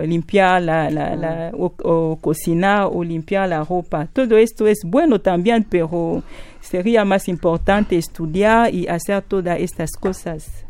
limpiar 0.06 0.62
la, 0.62 0.90
la, 0.90 1.14
la- 1.16 1.50
o, 1.54 1.72
o 1.82 2.16
cocinar 2.20 2.88
o 2.92 3.02
limpiar 3.04 3.48
la 3.48 3.64
ropa. 3.64 4.06
Todo 4.12 4.36
esto 4.36 4.66
es 4.66 4.78
bueno 4.84 5.20
también, 5.20 5.64
pero 5.68 6.22
sería 6.60 7.04
más 7.04 7.28
importante 7.28 7.96
estudiar 7.96 8.72
y 8.74 8.86
hacer 8.88 9.22
todas 9.22 9.58
estas 9.60 9.90
cosas. 9.92 10.64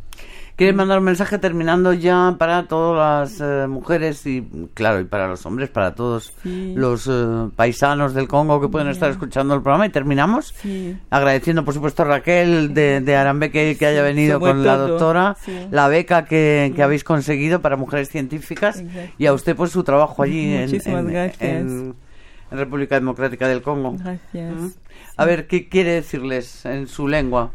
¿Quiere 0.54 0.74
mandar 0.74 0.98
un 0.98 1.04
mensaje 1.06 1.38
terminando 1.38 1.92
ya 1.94 2.36
para 2.38 2.68
todas 2.68 3.30
las 3.30 3.40
eh, 3.40 3.66
mujeres 3.66 4.26
y, 4.26 4.46
claro, 4.74 5.00
y 5.00 5.04
para 5.04 5.26
los 5.26 5.44
hombres, 5.46 5.70
para 5.70 5.94
todos 5.94 6.32
Sí. 6.42 6.74
los 6.76 7.08
eh, 7.10 7.48
paisanos 7.56 8.12
del 8.14 8.28
Congo 8.28 8.60
que 8.60 8.68
pueden 8.68 8.88
estar 8.88 9.10
escuchando 9.10 9.54
el 9.54 9.62
programa? 9.62 9.86
Y 9.86 9.88
terminamos 9.88 10.54
Sí. 10.60 10.96
agradeciendo, 11.10 11.64
por 11.64 11.72
supuesto, 11.74 12.02
a 12.02 12.06
Raquel 12.06 12.74
de, 12.74 13.00
de 13.00 13.16
Arambeque 13.16 13.76
que 13.78 13.86
haya 13.86 14.02
venido 14.02 14.38
con 14.40 14.62
la 14.64 14.76
doctora, 14.76 15.36
la 15.70 15.88
beca 15.88 16.26
que, 16.26 16.72
que 16.76 16.82
habéis 16.82 17.02
conseguido 17.02 17.60
para 17.62 17.76
mujeres 17.76 18.10
científicas 18.10 18.78
Exacto. 18.80 19.14
y 19.18 19.26
a 19.26 19.32
usted 19.32 19.56
pues 19.56 19.70
su 19.72 19.82
trabajo 19.82 20.22
allí 20.22 20.54
en, 20.54 20.62
Muchísimas 20.66 21.00
en- 21.00 21.06
gracias. 21.12 21.40
en- 21.42 21.94
en 22.50 22.58
República 22.58 22.96
Democrática 22.96 23.48
del 23.48 23.62
Congo. 23.62 23.96
Gracias. 23.98 24.54
Mm. 24.54 24.68
A 25.16 25.24
ver, 25.24 25.46
¿qué 25.46 25.70
quiere 25.70 25.92
decirles 25.92 26.66
en 26.66 26.86
su 26.86 27.08
lengua? 27.08 27.50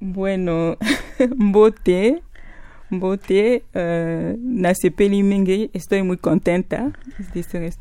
Bueno, 0.00 0.78
Bote, 1.36 2.22
Bote, 2.90 3.62
euh, 3.76 4.34
Nasepeli 4.40 5.22
Mingue, 5.22 5.68
estoy 5.74 6.02
muy 6.02 6.16
contenta. 6.16 6.90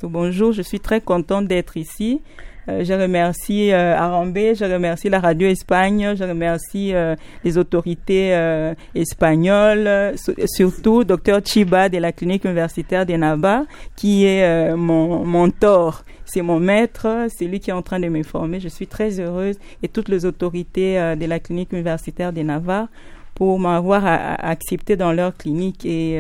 Bonjour, 0.03 0.51
je 0.51 0.61
suis 0.61 0.81
très 0.81 0.99
contente 0.99 1.47
d'être 1.47 1.77
ici. 1.77 2.21
Euh, 2.69 2.83
je 2.83 2.93
remercie 2.93 3.71
euh, 3.71 3.95
Arambe, 3.97 4.37
je 4.37 4.63
remercie 4.71 5.09
la 5.09 5.19
Radio 5.19 5.47
Espagne, 5.47 6.13
je 6.15 6.23
remercie 6.23 6.93
euh, 6.93 7.15
les 7.43 7.57
autorités 7.57 8.35
euh, 8.35 8.73
espagnoles, 8.93 10.13
su- 10.17 10.35
surtout 10.45 11.03
Dr 11.03 11.39
Chiba 11.43 11.89
de 11.89 11.97
la 11.97 12.11
clinique 12.11 12.45
universitaire 12.45 13.05
de 13.05 13.13
Naba, 13.13 13.65
qui 13.95 14.25
est 14.25 14.75
mon 14.75 15.25
mentor. 15.25 16.03
C'est 16.25 16.43
mon 16.43 16.59
maître, 16.59 17.07
c'est 17.35 17.45
lui 17.45 17.59
qui 17.59 17.71
est 17.71 17.73
en 17.73 17.81
train 17.81 17.99
de 17.99 18.07
me 18.07 18.21
former. 18.23 18.59
Je 18.59 18.67
suis 18.67 18.85
très 18.85 19.19
heureuse 19.19 19.57
et 19.81 19.87
toutes 19.87 20.09
les 20.09 20.25
autorités 20.25 20.95
de 21.19 21.25
la 21.25 21.39
clinique 21.39 21.71
universitaire 21.73 22.31
de 22.31 22.41
Navarre 22.41 22.87
pour 23.33 23.57
m'avoir 23.59 24.03
accepté 24.05 24.95
dans 24.95 25.11
leur 25.11 25.35
clinique 25.35 25.85
et 25.85 26.19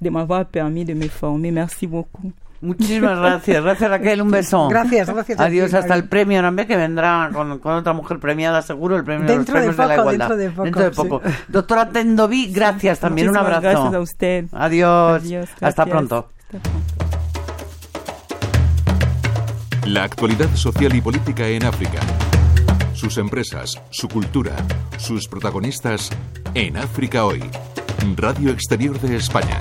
de 0.00 0.10
m'avoir 0.10 0.46
permis 0.46 0.86
de 0.86 0.94
me 0.94 1.08
former. 1.08 1.50
Merci 1.50 1.86
beaucoup. 1.86 2.32
Muchísimas 2.64 3.18
gracias. 3.18 3.62
Gracias, 3.62 3.90
Raquel. 3.90 4.22
Un 4.22 4.30
beso. 4.30 4.68
Gracias, 4.68 5.08
gracias. 5.08 5.38
a 5.40 5.44
Adiós, 5.44 5.70
ti. 5.70 5.76
hasta 5.76 5.94
el 5.94 6.08
premio 6.08 6.38
Arambe, 6.38 6.66
que 6.66 6.76
vendrá 6.76 7.30
con, 7.32 7.58
con 7.58 7.74
otra 7.74 7.92
mujer 7.92 8.18
premiada, 8.18 8.62
seguro, 8.62 8.96
el 8.96 9.04
premio 9.04 9.26
Dentro 9.26 9.54
de 9.54 9.60
de 9.60 9.66
los 9.68 9.76
premios 9.76 9.76
de, 9.76 9.96
la 9.96 10.02
poco, 10.02 10.12
igualdad. 10.12 10.36
dentro 10.62 10.82
de 10.82 10.90
poco, 10.90 11.20
poco. 11.20 11.28
Doctora 11.48 11.88
Tendoví, 11.90 12.52
gracias 12.52 13.00
también. 13.00 13.28
Un 13.28 13.36
abrazo. 13.36 13.60
Gracias 13.62 13.94
a 13.94 14.00
usted. 14.00 14.44
Adiós. 14.52 15.22
Adiós, 15.22 15.48
Hasta 15.60 15.84
gracias. 15.84 15.88
pronto. 15.88 16.28
Hasta 16.52 16.58
pronto. 16.60 16.84
La 19.86 20.04
actualidad 20.04 20.48
social 20.54 20.94
y 20.94 21.00
política 21.00 21.46
en 21.46 21.64
África. 21.64 22.00
Sus 22.94 23.18
empresas, 23.18 23.80
su 23.90 24.08
cultura, 24.08 24.52
sus 24.96 25.28
protagonistas 25.28 26.10
en 26.54 26.76
África 26.78 27.24
hoy. 27.26 27.42
Radio 28.16 28.50
Exterior 28.50 28.98
de 29.00 29.16
España. 29.16 29.60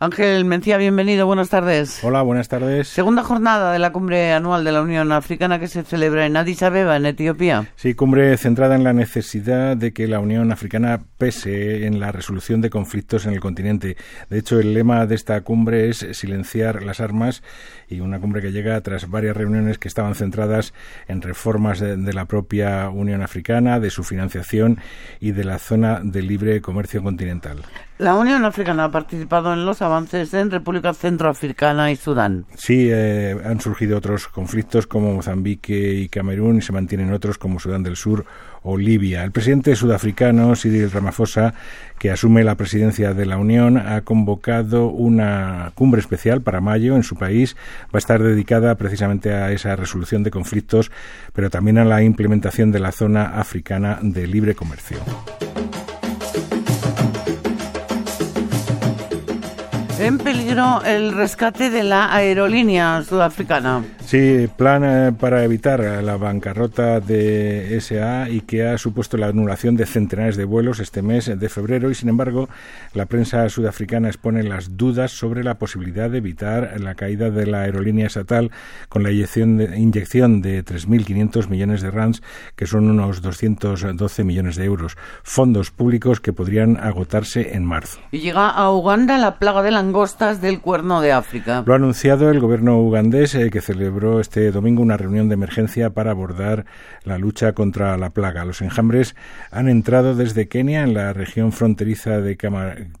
Ángel 0.00 0.44
Mencía, 0.44 0.76
bienvenido. 0.76 1.26
Buenas 1.26 1.48
tardes. 1.48 2.04
Hola, 2.04 2.22
buenas 2.22 2.46
tardes. 2.46 2.86
Segunda 2.86 3.24
jornada 3.24 3.72
de 3.72 3.80
la 3.80 3.90
cumbre 3.90 4.32
anual 4.32 4.62
de 4.62 4.70
la 4.70 4.82
Unión 4.82 5.10
Africana 5.10 5.58
que 5.58 5.66
se 5.66 5.82
celebra 5.82 6.24
en 6.24 6.36
Addis 6.36 6.62
Abeba, 6.62 6.96
en 6.96 7.06
Etiopía. 7.06 7.66
Sí, 7.74 7.94
cumbre 7.94 8.36
centrada 8.36 8.76
en 8.76 8.84
la 8.84 8.92
necesidad 8.92 9.76
de 9.76 9.92
que 9.92 10.06
la 10.06 10.20
Unión 10.20 10.52
Africana 10.52 11.00
pese 11.18 11.84
en 11.84 11.98
la 11.98 12.12
resolución 12.12 12.60
de 12.60 12.70
conflictos 12.70 13.26
en 13.26 13.32
el 13.32 13.40
continente. 13.40 13.96
De 14.30 14.38
hecho, 14.38 14.60
el 14.60 14.72
lema 14.72 15.04
de 15.06 15.16
esta 15.16 15.40
cumbre 15.40 15.88
es 15.88 16.06
silenciar 16.12 16.84
las 16.84 17.00
armas 17.00 17.42
y 17.88 17.98
una 17.98 18.20
cumbre 18.20 18.40
que 18.40 18.52
llega 18.52 18.80
tras 18.82 19.10
varias 19.10 19.36
reuniones 19.36 19.78
que 19.78 19.88
estaban 19.88 20.14
centradas 20.14 20.74
en 21.08 21.22
reformas 21.22 21.80
de, 21.80 21.96
de 21.96 22.12
la 22.12 22.26
propia 22.26 22.88
Unión 22.88 23.20
Africana, 23.20 23.80
de 23.80 23.90
su 23.90 24.04
financiación 24.04 24.78
y 25.18 25.32
de 25.32 25.42
la 25.42 25.58
zona 25.58 25.98
de 26.04 26.22
libre 26.22 26.60
comercio 26.60 27.02
continental. 27.02 27.64
La 27.98 28.14
Unión 28.14 28.44
Africana 28.44 28.84
ha 28.84 28.90
participado 28.92 29.52
en 29.52 29.66
los 29.66 29.82
avances 29.88 30.32
en 30.34 30.50
República 30.50 30.94
Centroafricana 30.94 31.90
y 31.90 31.96
Sudán. 31.96 32.46
Sí, 32.56 32.88
eh, 32.90 33.36
han 33.44 33.60
surgido 33.60 33.98
otros 33.98 34.28
conflictos 34.28 34.86
como 34.86 35.12
Mozambique 35.14 35.94
y 35.94 36.08
Camerún 36.08 36.58
y 36.58 36.62
se 36.62 36.72
mantienen 36.72 37.12
otros 37.12 37.38
como 37.38 37.58
Sudán 37.58 37.82
del 37.82 37.96
Sur 37.96 38.24
o 38.62 38.76
Libia. 38.76 39.24
El 39.24 39.32
presidente 39.32 39.74
sudafricano, 39.74 40.54
Cyril 40.54 40.90
Ramaphosa, 40.90 41.54
que 41.98 42.10
asume 42.10 42.44
la 42.44 42.54
presidencia 42.54 43.14
de 43.14 43.26
la 43.26 43.38
Unión, 43.38 43.78
ha 43.78 44.02
convocado 44.02 44.88
una 44.88 45.72
cumbre 45.74 46.00
especial 46.00 46.42
para 46.42 46.60
mayo 46.60 46.96
en 46.96 47.02
su 47.02 47.16
país. 47.16 47.56
Va 47.86 47.96
a 47.96 47.98
estar 47.98 48.22
dedicada 48.22 48.74
precisamente 48.74 49.32
a 49.32 49.52
esa 49.52 49.74
resolución 49.76 50.22
de 50.22 50.30
conflictos, 50.30 50.90
pero 51.32 51.50
también 51.50 51.78
a 51.78 51.84
la 51.84 52.02
implementación 52.02 52.70
de 52.72 52.80
la 52.80 52.92
zona 52.92 53.38
africana 53.38 53.98
de 54.02 54.26
libre 54.26 54.54
comercio. 54.54 54.98
En 60.00 60.16
peligro 60.18 60.80
el 60.84 61.12
rescate 61.12 61.70
de 61.70 61.82
la 61.82 62.14
aerolínea 62.14 63.02
sudafricana. 63.02 63.84
Sí, 64.04 64.48
plan 64.56 64.84
eh, 64.84 65.12
para 65.12 65.42
evitar 65.42 65.80
la 65.80 66.16
bancarrota 66.16 67.00
de 67.00 67.76
SA 67.80 68.30
y 68.30 68.42
que 68.42 68.64
ha 68.64 68.78
supuesto 68.78 69.16
la 69.16 69.26
anulación 69.26 69.76
de 69.76 69.86
centenares 69.86 70.36
de 70.36 70.44
vuelos 70.44 70.78
este 70.78 71.02
mes 71.02 71.26
de 71.26 71.48
febrero 71.48 71.90
y 71.90 71.96
sin 71.96 72.08
embargo 72.08 72.48
la 72.94 73.06
prensa 73.06 73.48
sudafricana 73.48 74.08
expone 74.08 74.44
las 74.44 74.76
dudas 74.76 75.10
sobre 75.10 75.42
la 75.42 75.56
posibilidad 75.56 76.08
de 76.08 76.18
evitar 76.18 76.80
la 76.80 76.94
caída 76.94 77.30
de 77.30 77.46
la 77.46 77.62
aerolínea 77.62 78.06
estatal 78.06 78.52
con 78.88 79.02
la 79.02 79.10
inyección 79.10 79.56
de, 79.56 79.78
inyección 79.78 80.42
de 80.42 80.64
3.500 80.64 81.48
millones 81.48 81.82
de 81.82 81.90
rands 81.90 82.22
que 82.54 82.66
son 82.66 82.88
unos 82.88 83.20
212 83.20 84.24
millones 84.24 84.56
de 84.56 84.64
euros, 84.64 84.96
fondos 85.24 85.72
públicos 85.72 86.20
que 86.20 86.32
podrían 86.32 86.76
agotarse 86.76 87.56
en 87.56 87.64
marzo. 87.64 87.98
Y 88.12 88.20
llega 88.20 88.48
a 88.48 88.70
Uganda 88.72 89.18
la 89.18 89.38
plaga 89.38 89.62
de 89.62 89.72
langostas 89.88 90.42
del 90.42 90.60
cuerno 90.60 91.00
de 91.00 91.12
África. 91.12 91.62
Lo 91.64 91.72
ha 91.72 91.76
anunciado 91.76 92.30
el 92.30 92.40
gobierno 92.40 92.78
ugandés 92.78 93.34
eh, 93.34 93.48
que 93.50 93.62
celebró 93.62 94.20
este 94.20 94.50
domingo 94.50 94.82
una 94.82 94.98
reunión 94.98 95.28
de 95.28 95.34
emergencia 95.34 95.88
para 95.88 96.10
abordar 96.10 96.66
la 97.04 97.16
lucha 97.16 97.54
contra 97.54 97.96
la 97.96 98.10
plaga. 98.10 98.44
Los 98.44 98.60
enjambres 98.60 99.16
han 99.50 99.66
entrado 99.66 100.14
desde 100.14 100.46
Kenia, 100.46 100.82
en 100.82 100.92
la 100.92 101.14
región 101.14 101.52
fronteriza 101.52 102.20
de 102.20 102.36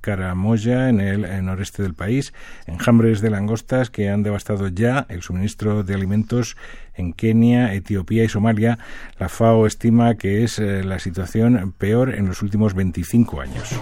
Karamoya, 0.00 0.88
en 0.88 1.00
el 1.00 1.44
noreste 1.44 1.82
del 1.82 1.92
país. 1.92 2.32
Enjambres 2.66 3.20
de 3.20 3.28
langostas 3.28 3.90
que 3.90 4.08
han 4.08 4.22
devastado 4.22 4.68
ya 4.68 5.04
el 5.10 5.20
suministro 5.20 5.82
de 5.82 5.94
alimentos 5.94 6.56
en 6.94 7.12
Kenia, 7.12 7.74
Etiopía 7.74 8.24
y 8.24 8.30
Somalia. 8.30 8.78
La 9.18 9.28
FAO 9.28 9.66
estima 9.66 10.14
que 10.14 10.42
es 10.42 10.58
eh, 10.58 10.82
la 10.84 10.98
situación 10.98 11.74
peor 11.76 12.14
en 12.14 12.26
los 12.26 12.40
últimos 12.40 12.72
25 12.72 13.42
años. 13.42 13.78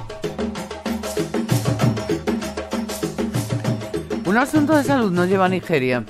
Un 4.37 4.43
asunto 4.43 4.77
de 4.77 4.85
salud 4.85 5.11
nos 5.13 5.31
lleva 5.31 5.47
a 5.47 5.49
Nigeria. 5.49 6.05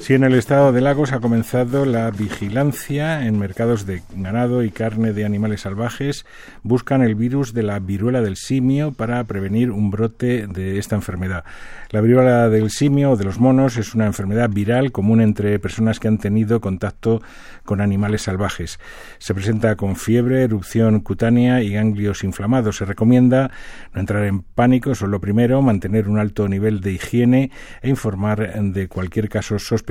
Sí, 0.00 0.14
en 0.14 0.22
el 0.22 0.34
estado 0.34 0.72
de 0.72 0.80
Lagos 0.80 1.12
ha 1.12 1.18
comenzado 1.18 1.84
la 1.84 2.10
vigilancia 2.12 3.26
en 3.26 3.36
mercados 3.36 3.84
de 3.84 4.00
ganado 4.14 4.62
y 4.62 4.70
carne 4.70 5.12
de 5.12 5.24
animales 5.24 5.62
salvajes. 5.62 6.24
Buscan 6.62 7.02
el 7.02 7.16
virus 7.16 7.52
de 7.52 7.64
la 7.64 7.80
viruela 7.80 8.22
del 8.22 8.36
simio 8.36 8.92
para 8.92 9.22
prevenir 9.24 9.72
un 9.72 9.90
brote 9.90 10.46
de 10.46 10.78
esta 10.78 10.94
enfermedad. 10.94 11.44
La 11.90 12.00
viruela 12.00 12.48
del 12.48 12.70
simio 12.70 13.10
o 13.10 13.16
de 13.16 13.24
los 13.24 13.40
monos 13.40 13.76
es 13.76 13.94
una 13.94 14.06
enfermedad 14.06 14.48
viral 14.48 14.92
común 14.92 15.20
entre 15.20 15.58
personas 15.58 15.98
que 15.98 16.06
han 16.06 16.18
tenido 16.18 16.60
contacto 16.60 17.20
con 17.64 17.80
animales 17.80 18.22
salvajes. 18.22 18.78
Se 19.18 19.34
presenta 19.34 19.74
con 19.74 19.96
fiebre, 19.96 20.44
erupción 20.44 21.00
cutánea 21.00 21.60
y 21.60 21.72
ganglios 21.72 22.22
inflamados. 22.22 22.76
Se 22.76 22.84
recomienda 22.84 23.50
no 23.92 24.00
entrar 24.00 24.24
en 24.24 24.42
pánico, 24.42 24.94
solo 24.94 25.20
primero, 25.20 25.60
mantener 25.60 26.08
un 26.08 26.18
alto 26.18 26.48
nivel 26.48 26.80
de 26.80 26.92
higiene 26.92 27.50
e 27.82 27.88
informar 27.90 28.62
de 28.62 28.88
cualquier 28.88 29.28
caso 29.28 29.58
sospechoso 29.58 29.87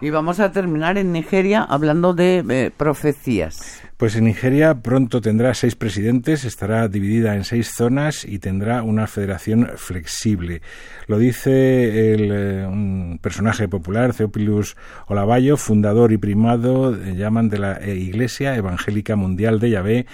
y 0.00 0.10
vamos 0.10 0.40
a 0.40 0.52
terminar 0.52 0.98
en 0.98 1.10
Nigeria 1.10 1.62
hablando 1.62 2.12
de 2.12 2.44
eh, 2.48 2.70
profecías. 2.76 3.80
Pues 3.96 4.14
en 4.14 4.24
Nigeria 4.24 4.74
pronto 4.74 5.20
tendrá 5.22 5.54
seis 5.54 5.74
presidentes, 5.74 6.44
estará 6.44 6.86
dividida 6.88 7.34
en 7.34 7.44
seis 7.44 7.72
zonas 7.74 8.24
y 8.24 8.40
tendrá 8.40 8.82
una 8.82 9.06
federación 9.06 9.70
flexible. 9.76 10.60
Lo 11.06 11.18
dice 11.18 12.12
el, 12.12 12.30
eh, 12.30 12.66
un 12.66 13.18
personaje 13.22 13.68
popular, 13.68 14.12
Theophilus 14.12 14.76
Olavallo, 15.06 15.56
fundador 15.56 16.12
y 16.12 16.18
primado, 16.18 16.94
eh, 16.94 17.16
llaman 17.16 17.48
de 17.48 17.58
la 17.58 17.88
Iglesia 17.88 18.54
Evangélica 18.54 19.16
Mundial 19.16 19.60
de 19.60 19.70
Yahvé, 19.70 20.06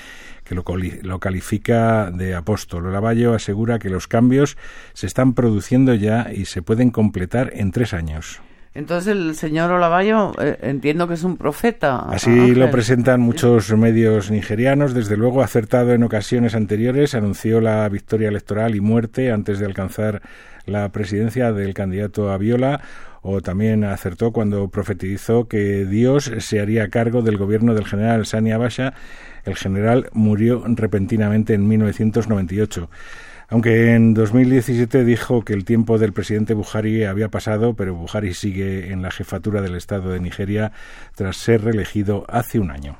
que 0.44 0.54
lo, 0.54 0.64
lo, 1.02 1.18
califica 1.18 2.12
de 2.12 2.36
apóstol. 2.36 2.86
Olavallo 2.86 3.34
asegura 3.34 3.80
que 3.80 3.90
los 3.90 4.06
cambios 4.06 4.56
se 4.92 5.06
están 5.06 5.34
produciendo 5.34 5.92
ya 5.94 6.30
y 6.32 6.44
se 6.44 6.62
pueden 6.62 6.90
completar 6.90 7.50
en 7.54 7.72
tres 7.72 7.94
años. 7.94 8.40
Entonces 8.74 9.12
el 9.12 9.36
señor 9.36 9.70
Olavallo 9.70 10.32
eh, 10.40 10.58
entiendo 10.62 11.06
que 11.06 11.14
es 11.14 11.22
un 11.22 11.36
profeta. 11.36 11.98
Así 12.08 12.54
lo 12.54 12.70
presentan 12.72 13.20
muchos 13.20 13.70
medios 13.76 14.32
nigerianos. 14.32 14.94
Desde 14.94 15.16
luego, 15.16 15.42
acertado 15.42 15.92
en 15.92 16.02
ocasiones 16.02 16.56
anteriores, 16.56 17.14
anunció 17.14 17.60
la 17.60 17.88
victoria 17.88 18.28
electoral 18.28 18.74
y 18.74 18.80
muerte 18.80 19.30
antes 19.30 19.60
de 19.60 19.66
alcanzar 19.66 20.22
la 20.66 20.88
presidencia 20.90 21.52
del 21.52 21.72
candidato 21.72 22.32
Aviola 22.32 22.80
o 23.22 23.40
también 23.40 23.84
acertó 23.84 24.32
cuando 24.32 24.68
profetizó 24.68 25.48
que 25.48 25.86
Dios 25.86 26.30
se 26.38 26.60
haría 26.60 26.88
cargo 26.88 27.22
del 27.22 27.38
gobierno 27.38 27.74
del 27.74 27.86
general 27.86 28.26
Sani 28.26 28.52
Abasha. 28.52 28.92
El 29.44 29.54
general 29.54 30.10
murió 30.12 30.62
repentinamente 30.66 31.54
en 31.54 31.66
1998. 31.66 32.90
Aunque 33.48 33.94
en 33.94 34.14
2017 34.14 35.04
dijo 35.04 35.44
que 35.44 35.52
el 35.52 35.64
tiempo 35.64 35.98
del 35.98 36.12
presidente 36.12 36.54
Buhari 36.54 37.04
había 37.04 37.28
pasado, 37.28 37.74
pero 37.74 37.94
Buhari 37.94 38.34
sigue 38.34 38.92
en 38.92 39.02
la 39.02 39.10
jefatura 39.10 39.60
del 39.60 39.74
Estado 39.74 40.10
de 40.10 40.20
Nigeria 40.20 40.72
tras 41.14 41.36
ser 41.36 41.62
reelegido 41.62 42.24
hace 42.28 42.58
un 42.58 42.70
año. 42.70 42.96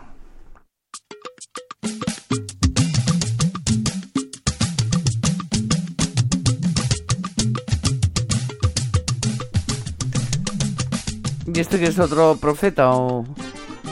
¿Y 11.54 11.60
este 11.60 11.78
que 11.78 11.86
es 11.86 11.98
otro 12.00 12.36
profeta 12.40 12.90
o...? 12.90 13.24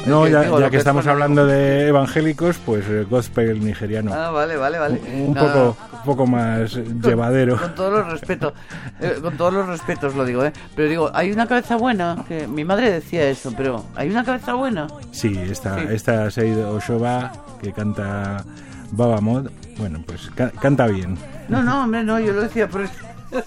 No, 0.07 0.27
ya, 0.27 0.71
que, 0.71 0.77
estamos 0.77 1.07
hablando 1.07 1.47
de 1.47 1.89
evangélicos, 1.89 2.59
pues 2.59 2.87
el 2.89 3.07
gospel 3.07 3.65
nigeriano. 3.65 4.13
Ah, 4.13 4.31
vale, 4.31 4.57
vale, 4.57 4.79
vale. 4.79 5.01
Un, 5.15 5.35
poco, 5.35 5.77
un 5.93 6.03
poco 6.05 6.27
más 6.27 6.75
llevadero. 6.75 7.57
Con 7.57 7.75
todos 7.75 7.93
los 7.93 8.11
respetos, 8.11 8.53
eh, 9.01 9.19
con 9.23 9.37
todos 9.37 9.53
los 9.53 9.67
respetos 9.69 10.15
lo 10.15 10.25
digo, 10.25 10.45
¿eh? 10.45 10.53
Pero 10.75 10.89
digo, 10.89 11.11
hay 11.15 11.31
una 11.31 11.47
cabeza 11.47 11.77
buena, 11.77 12.25
que 12.27 12.49
mi 12.49 12.65
madre 12.65 12.91
decía 12.91 13.29
eso, 13.29 13.53
pero 13.57 13.85
¿hay 13.95 14.11
una 14.11 14.25
cabeza 14.25 14.55
buena? 14.55 14.89
Sí, 15.13 15.39
esta, 15.39 15.79
sí. 15.79 15.87
esta 15.91 16.31
Seid 16.31 16.59
Oshoba, 16.59 17.33
que 17.63 17.73
canta 17.73 18.45
Babamod, 18.91 19.51
bueno, 19.79 20.03
pues 20.05 20.31
canta 20.61 20.87
bien. 20.89 21.17
No, 21.49 21.63
no, 21.63 21.85
hombre, 21.85 22.03
no, 22.03 22.19
yo 22.19 22.33
lo 22.33 22.43
decía 22.43 22.69
por, 22.69 22.89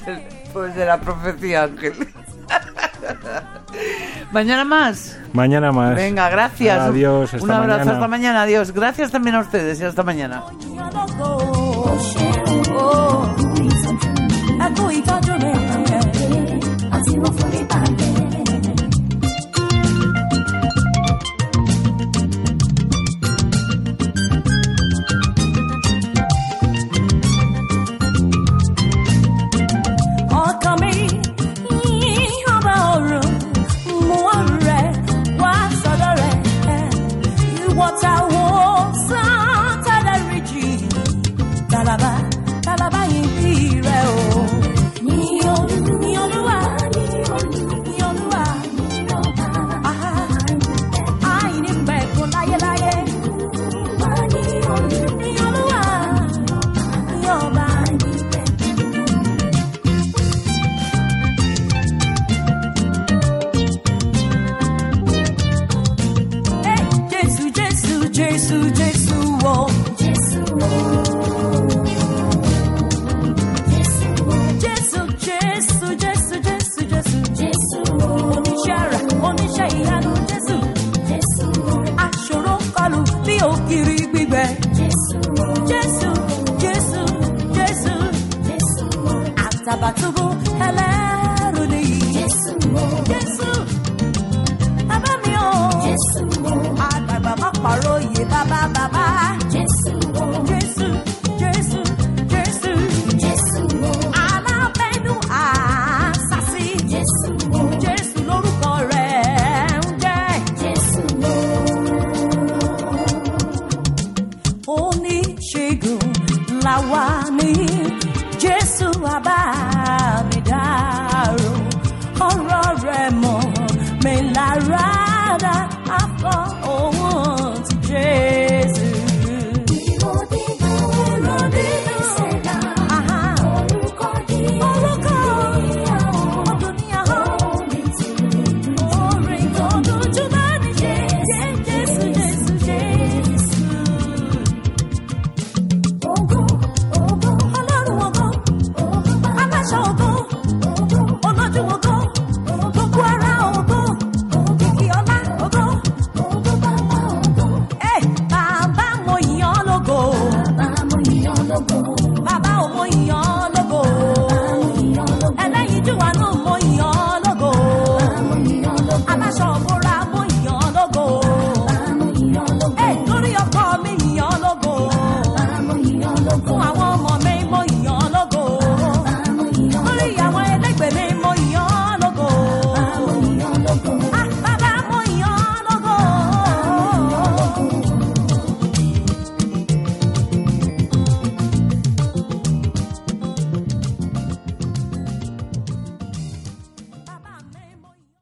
por 0.53 0.73
de 0.73 0.85
la 0.85 1.01
profecía 1.01 1.63
Ángel. 1.63 1.93
Mañana 4.35 4.65
más. 4.65 5.17
Mañana 5.31 5.71
más. 5.71 5.95
Venga, 5.95 6.29
gracias. 6.29 6.77
Adiós. 6.77 7.33
Hasta 7.33 7.41
Un 7.41 7.51
abrazo. 7.51 7.79
Mañana. 7.79 7.91
Hasta 7.93 8.07
mañana. 8.09 8.41
Adiós. 8.41 8.71
Gracias 8.73 9.09
también 9.09 9.37
a 9.37 9.39
ustedes 9.39 9.79
y 9.79 9.85
hasta 9.85 10.03
mañana. 10.03 10.43